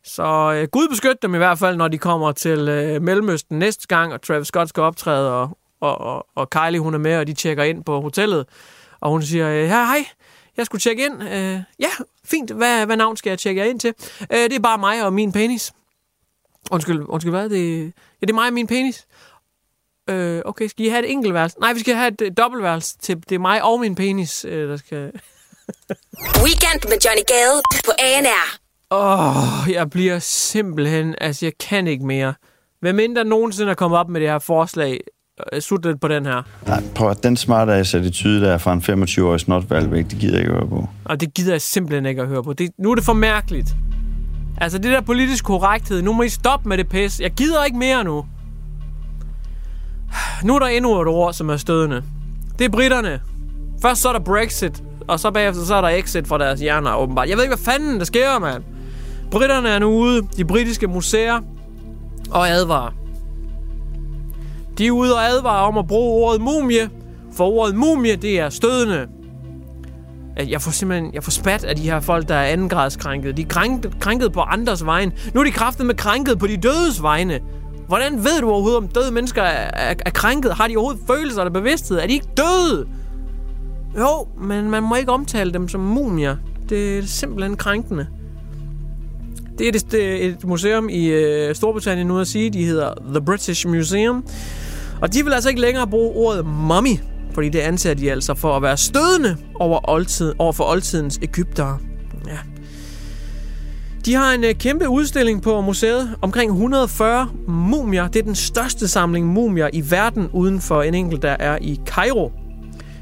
Så 0.04 0.54
øh, 0.56 0.67
Gud 0.72 0.88
beskytte 0.89 1.17
dem 1.22 1.36
i 1.36 1.38
hvert 1.38 1.60
fald, 1.60 1.76
når 1.76 1.88
de 1.88 1.98
kommer 1.98 2.32
til 2.32 2.69
øh, 2.69 3.02
Mellemøsten 3.02 3.60
næste 3.60 3.88
gang, 3.88 4.13
og 4.13 4.22
Travis 4.22 4.48
Scott 4.48 4.69
skal 4.69 4.84
optræde, 4.84 5.34
og, 5.34 5.58
og, 5.82 5.98
og, 5.98 6.28
og 6.36 6.50
Kylie 6.50 6.80
hun 6.80 6.94
er 6.94 6.98
med, 6.98 7.18
og 7.18 7.28
de 7.28 7.34
tjekker 7.34 7.63
ind 7.63 7.84
på 7.84 8.02
hotellet. 8.02 8.46
Og 9.02 9.12
hun 9.12 9.24
siger, 9.24 9.50
ja, 9.50 9.68
hej, 9.68 10.06
jeg 10.58 10.65
skulle 10.65 10.82
tjekke 10.82 11.06
ind. 11.06 11.24
Øh, 11.24 11.60
ja, 11.80 11.89
fint. 12.26 12.52
Hvad, 12.52 12.86
hvad 12.86 12.98
navn 12.98 13.18
skal 13.18 13.30
jeg 13.30 13.39
tjekke 13.39 13.62
jer 13.62 13.70
ind 13.70 13.80
til? 13.80 13.94
Øh, 14.32 14.38
det 14.38 14.54
er 14.54 14.60
bare 14.60 14.78
mig 14.78 15.06
og 15.06 15.13
min 15.13 15.32
penis. 15.32 15.74
Undskyld, 16.72 17.06
undskyld 17.08 17.34
hvad? 17.34 17.50
Det, 17.50 17.84
ja, 17.86 18.22
det 18.22 18.30
er 18.30 18.34
mig 18.34 18.48
og 18.48 18.54
min 18.54 18.68
penis. 18.68 19.08
Øh, 20.10 20.42
okay, 20.46 20.68
skal 20.68 20.86
I 20.86 20.89
have 20.89 21.06
et 21.06 21.12
enkeltværelse? 21.12 21.60
Nej, 21.60 21.74
vi 21.74 21.80
skal 21.80 21.96
have 21.96 22.12
et 22.22 22.38
dobbeltværelse 22.38 22.98
til 22.98 23.24
det 23.30 23.36
er 23.36 23.39
mig 23.39 23.63
og 23.63 23.80
min 23.80 23.96
penis, 23.96 24.46
øh, 24.46 24.70
der 24.70 24.78
skal... 24.78 24.98
Weekend 26.46 26.89
med 26.89 26.98
Johnny 27.06 27.24
Gade 27.28 27.62
på 27.86 27.92
ANR. 28.00 28.60
Åh, 28.92 29.38
oh, 29.38 29.72
jeg 29.72 29.89
bliver 29.89 30.20
simpelthen... 30.20 31.15
Altså, 31.22 31.46
jeg 31.46 31.58
kan 31.58 31.88
ikke 31.88 32.06
mere. 32.06 32.34
Hvem 32.80 32.96
mindre 32.96 33.26
nogensinde 33.26 33.72
er 33.72 33.76
kommet 33.76 34.00
op 34.00 34.10
med 34.10 34.22
det 34.22 34.30
her 34.30 34.39
forslag, 34.39 34.92
øh, 34.92 35.18
slut 35.60 35.86
lidt 35.86 36.02
på 36.02 36.08
den 36.08 36.25
her. 36.25 36.41
Nej, 36.67 36.84
prøv 36.95 37.10
at 37.10 37.23
den 37.23 37.38
smarte 37.38 37.73
ass 37.73 37.95
attitude 37.95 38.41
der 38.41 38.58
fra 38.58 38.73
en 38.73 38.80
25-årig 38.80 39.39
snotvalgvæk, 39.39 40.10
det 40.10 40.19
gider 40.19 40.34
jeg 40.34 40.41
ikke 40.41 40.52
at 40.52 40.58
høre 40.60 40.69
på. 40.69 40.89
Og 41.06 41.21
det 41.21 41.34
gider 41.34 41.52
jeg 41.52 41.62
simpelthen 41.62 42.06
ikke 42.06 42.21
at 42.21 42.28
høre 42.28 42.43
på. 42.43 42.54
Det, 42.54 42.69
nu 42.80 42.91
er 42.91 42.95
det 42.95 43.04
for 43.04 43.13
mærkeligt. 43.13 43.75
Altså, 44.62 44.78
det 44.78 44.91
der 44.91 45.02
politisk 45.02 45.43
korrekthed, 45.45 46.02
nu 46.02 46.13
må 46.13 46.23
I 46.23 46.30
stoppe 46.30 46.69
med 46.69 46.78
det 46.78 46.89
pis. 46.89 47.19
Jeg 47.19 47.32
gider 47.32 47.63
ikke 47.63 47.78
mere 47.78 48.04
nu. 48.04 48.25
Nu 50.43 50.56
er 50.56 50.60
der 50.60 50.67
endnu 50.67 51.02
et 51.02 51.08
ord, 51.08 51.34
som 51.34 51.49
er 51.49 51.58
stødende. 51.58 52.04
Det 52.60 52.65
er 52.65 52.69
britterne. 52.69 53.21
Først 53.82 54.02
så 54.02 54.10
er 54.10 54.13
der 54.13 54.19
Brexit, 54.19 54.84
og 55.08 55.19
så 55.19 55.32
bagefter 55.32 55.63
så 55.63 55.75
er 55.75 55.82
der 55.82 55.88
exit 55.88 56.28
fra 56.28 56.38
deres 56.38 56.60
hjerner, 56.60 56.95
åbenbart. 56.95 57.30
Jeg 57.30 57.38
ved 57.38 57.43
ikke, 57.43 57.56
hvad 57.56 57.73
fanden 57.73 57.99
der 57.99 58.06
sker, 58.06 58.39
mand. 58.39 58.63
Britterne 59.32 59.69
er 59.69 59.80
nu 59.80 59.88
ude, 59.88 60.28
de 60.38 60.45
britiske 60.45 60.88
museer, 60.88 61.39
og 62.32 62.49
advarer. 62.49 62.91
De 64.80 64.88
er 64.88 64.92
ude 64.92 65.15
og 65.15 65.30
advare 65.30 65.65
om 65.65 65.78
at 65.78 65.88
bruge 65.88 66.26
ordet 66.26 66.42
mumie, 66.42 66.89
for 67.34 67.46
ordet 67.46 67.76
mumie, 67.76 68.15
det 68.15 68.39
er 68.39 68.50
stødende. 68.50 69.08
Jeg 70.50 70.62
får 70.62 70.72
simpelthen 70.72 71.13
jeg 71.13 71.24
får 71.24 71.32
spat 71.32 71.63
af 71.63 71.76
de 71.76 71.82
her 71.82 72.00
folk, 72.00 72.28
der 72.28 72.36
er 72.36 72.46
andengradskrænket. 72.46 73.38
De 73.38 73.42
er 73.42 73.46
krænket, 73.46 74.00
krænket 74.00 74.34
på 74.34 74.39
andres 74.39 74.86
vegne. 74.86 75.12
Nu 75.34 75.39
er 75.39 75.44
de 75.44 75.52
kraftet 75.52 75.86
med 75.86 75.96
krænket 75.96 76.39
på 76.39 76.48
de 76.48 76.58
dødes 76.58 77.02
vegne. 77.02 77.39
Hvordan 77.88 78.18
ved 78.18 78.42
du 78.42 78.50
overhovedet, 78.52 78.78
om 78.78 78.88
døde 78.88 79.12
mennesker 79.12 79.42
er, 79.42 79.89
er, 79.89 79.96
er 80.06 80.10
krænket? 80.10 80.54
Har 80.54 80.68
de 80.68 80.78
overhovedet 80.78 81.04
følelser 81.08 81.42
eller 81.42 81.54
bevidsthed? 81.54 81.98
Er 81.98 82.08
de 82.08 82.13
ikke 82.13 82.28
døde? 82.38 82.88
Jo, 83.98 84.28
men 84.42 84.70
man 84.70 84.84
må 84.84 84.96
ikke 84.96 85.12
omtale 85.12 85.54
dem 85.54 85.68
som 85.68 85.82
mumier. 85.82 86.36
Det 86.70 86.98
er 86.98 87.06
simpelthen 87.06 87.58
krænkende. 87.58 88.08
Det 89.58 89.68
er 89.68 89.98
et, 90.00 90.26
et 90.26 90.46
museum 90.46 90.89
i 90.89 91.06
øh, 91.06 91.56
Storbritannien 91.56 92.08
nu 92.08 92.20
at 92.20 92.28
sige. 92.28 92.50
De 92.50 92.65
hedder 92.65 92.94
The 93.13 93.22
British 93.22 93.68
Museum. 93.68 94.24
Og 95.02 95.14
de 95.14 95.24
vil 95.24 95.34
altså 95.34 95.50
ikke 95.50 95.62
længere 95.62 95.88
bruge 95.88 96.16
ordet 96.16 96.46
mummy, 96.46 96.98
fordi 97.34 97.50
det 97.50 97.60
anser 97.60 97.94
de 97.94 98.12
altså 98.12 98.34
for 98.34 98.56
at 98.56 98.62
være 98.62 98.78
stødende 98.78 99.38
over, 99.56 99.90
oldtid, 99.90 100.34
over 100.38 100.54
for 100.54 100.64
oldtidens 100.64 101.20
Ægyptere. 101.22 101.78
Ja. 102.28 102.38
De 104.06 104.14
har 104.14 104.34
en 104.34 104.44
øh, 104.44 104.54
kæmpe 104.54 104.90
udstilling 104.90 105.42
på 105.42 105.62
museet. 105.62 106.16
Omkring 106.22 106.52
140 106.52 107.30
mumier. 107.48 108.08
Det 108.08 108.20
er 108.20 108.24
den 108.24 108.36
største 108.36 108.88
samling 108.88 109.28
mumier 109.28 109.70
i 109.74 109.92
verden 109.92 110.30
uden 110.34 110.62
for 110.62 110.82
en 110.84 110.94
enkelt, 110.94 111.22
der 111.22 111.36
er 111.40 111.58
i 111.62 111.80
Kairo. 111.86 112.32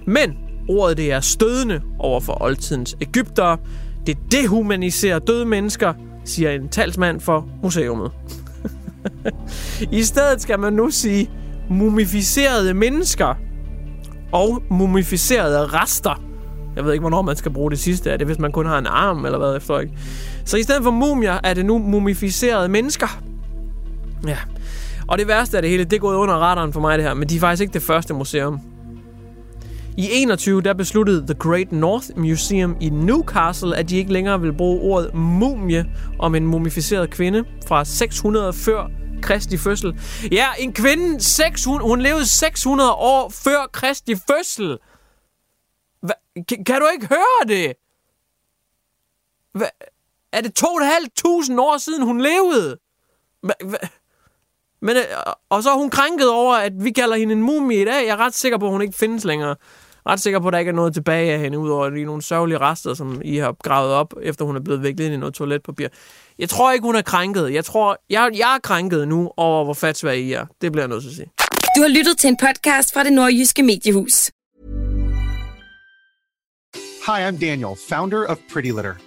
Men 0.07 0.37
ordet 0.69 0.97
det 0.97 1.11
er 1.11 1.19
stødende 1.19 1.81
over 1.99 2.19
for 2.19 2.41
oldtidens 2.41 2.97
Ægyptere. 3.01 3.57
Det 4.07 4.17
dehumaniserer 4.31 5.19
døde 5.19 5.45
mennesker, 5.45 5.93
siger 6.25 6.51
en 6.51 6.69
talsmand 6.69 7.19
for 7.19 7.49
museumet. 7.63 8.11
I 9.91 10.03
stedet 10.03 10.41
skal 10.41 10.59
man 10.59 10.73
nu 10.73 10.89
sige 10.89 11.29
mumificerede 11.69 12.73
mennesker 12.73 13.33
og 14.31 14.63
mumificerede 14.69 15.65
rester. 15.65 16.21
Jeg 16.75 16.85
ved 16.85 16.93
ikke, 16.93 17.01
hvornår 17.01 17.21
man 17.21 17.35
skal 17.35 17.51
bruge 17.53 17.71
det 17.71 17.79
sidste. 17.79 18.09
Er 18.09 18.17
det, 18.17 18.27
hvis 18.27 18.39
man 18.39 18.51
kun 18.51 18.65
har 18.65 18.77
en 18.77 18.85
arm, 18.85 19.25
eller 19.25 19.37
hvad 19.37 19.55
efter 19.57 19.79
ikke? 19.79 19.93
Så 20.45 20.57
i 20.57 20.63
stedet 20.63 20.83
for 20.83 20.91
mumier, 20.91 21.39
er 21.43 21.53
det 21.53 21.65
nu 21.65 21.77
mumificerede 21.77 22.69
mennesker. 22.69 23.21
Ja. 24.27 24.37
Og 25.07 25.17
det 25.17 25.27
værste 25.27 25.57
af 25.57 25.61
det 25.61 25.71
hele, 25.71 25.83
det 25.83 25.93
er 25.93 25.99
gået 25.99 26.15
under 26.15 26.35
radaren 26.35 26.73
for 26.73 26.79
mig, 26.79 26.97
det 26.97 27.05
her. 27.07 27.13
Men 27.13 27.29
de 27.29 27.35
er 27.35 27.39
faktisk 27.39 27.61
ikke 27.61 27.73
det 27.73 27.83
første 27.83 28.13
museum. 28.13 28.59
I 29.97 30.09
21 30.11 30.61
der 30.61 30.73
besluttede 30.73 31.21
The 31.27 31.33
Great 31.33 31.71
North 31.71 32.05
Museum 32.17 32.75
i 32.79 32.89
Newcastle, 32.89 33.77
at 33.77 33.89
de 33.89 33.97
ikke 33.97 34.13
længere 34.13 34.41
vil 34.41 34.53
bruge 34.53 34.81
ordet 34.81 35.13
mumie 35.13 35.85
om 36.19 36.35
en 36.35 36.47
mumificeret 36.47 37.09
kvinde 37.09 37.43
fra 37.67 37.85
600 37.85 38.53
før 38.53 38.91
Kristi 39.21 39.57
fødsel. 39.57 39.99
Ja, 40.31 40.47
en 40.59 40.73
kvinde, 40.73 41.21
600, 41.21 41.89
hun 41.89 42.01
levede 42.01 42.25
600 42.25 42.93
år 42.93 43.29
før 43.29 43.67
Kristi 43.73 44.15
fødsel. 44.15 44.77
Hva, 46.01 46.13
kan, 46.49 46.63
kan 46.63 46.81
du 46.81 46.87
ikke 46.93 47.07
høre 47.07 47.47
det? 47.47 47.73
Hva, 49.51 49.69
er 50.31 50.41
det 50.41 50.59
2.500 50.59 51.61
år 51.61 51.77
siden, 51.77 52.03
hun 52.03 52.21
levede? 52.21 52.77
Hva, 53.41 53.53
hva, 53.65 53.77
men, 54.79 54.97
øh, 54.97 55.03
og 55.49 55.63
så 55.63 55.69
er 55.69 55.75
hun 55.75 55.89
krænket 55.89 56.29
over, 56.29 56.55
at 56.55 56.73
vi 56.83 56.91
kalder 56.91 57.15
hende 57.15 57.33
en 57.33 57.41
mumie 57.41 57.81
i 57.81 57.85
dag. 57.85 58.05
Jeg 58.05 58.11
er 58.11 58.17
ret 58.17 58.33
sikker 58.33 58.57
på, 58.57 58.65
at 58.65 58.71
hun 58.71 58.81
ikke 58.81 58.97
findes 58.97 59.23
længere. 59.23 59.55
Jeg 60.07 60.11
er 60.11 60.13
ret 60.13 60.21
sikker 60.21 60.39
på, 60.39 60.47
at 60.47 60.53
der 60.53 60.59
ikke 60.59 60.69
er 60.69 60.75
noget 60.75 60.93
tilbage 60.93 61.33
af 61.33 61.39
hende, 61.39 61.59
udover 61.59 61.89
de 61.89 62.03
nogle 62.03 62.21
sørgelige 62.21 62.57
rester, 62.57 62.93
som 62.93 63.21
I 63.25 63.37
har 63.37 63.55
gravet 63.63 63.93
op, 63.93 64.13
efter 64.21 64.45
hun 64.45 64.55
er 64.55 64.59
blevet 64.59 64.83
viklet 64.83 65.05
ind 65.05 65.13
i 65.13 65.17
noget 65.17 65.33
toiletpapir. 65.33 65.87
Jeg 66.39 66.49
tror 66.49 66.71
ikke, 66.71 66.85
hun 66.85 66.95
er 66.95 67.01
krænket. 67.01 67.53
Jeg 67.53 67.65
tror, 67.65 67.97
jeg, 68.09 68.29
jeg 68.33 68.55
er 68.55 68.59
krænket 68.63 69.07
nu 69.07 69.31
over, 69.37 69.63
hvor 69.63 69.73
fatsvag 69.73 70.17
I 70.19 70.33
er. 70.33 70.45
Det 70.61 70.71
bliver 70.71 70.83
jeg 70.83 70.89
nødt 70.89 71.03
til 71.03 71.09
at 71.09 71.15
sige. 71.15 71.31
Du 71.75 71.81
har 71.81 71.87
lyttet 71.87 72.17
til 72.17 72.27
en 72.27 72.37
podcast 72.37 72.93
fra 72.93 73.03
det 73.03 73.13
nordjyske 73.13 73.63
mediehus. 73.63 74.31
Hi, 77.07 77.19
I'm 77.27 77.39
Daniel, 77.39 77.75
founder 77.89 78.25
of 78.27 78.37
Pretty 78.53 78.69
Litter. 78.69 79.06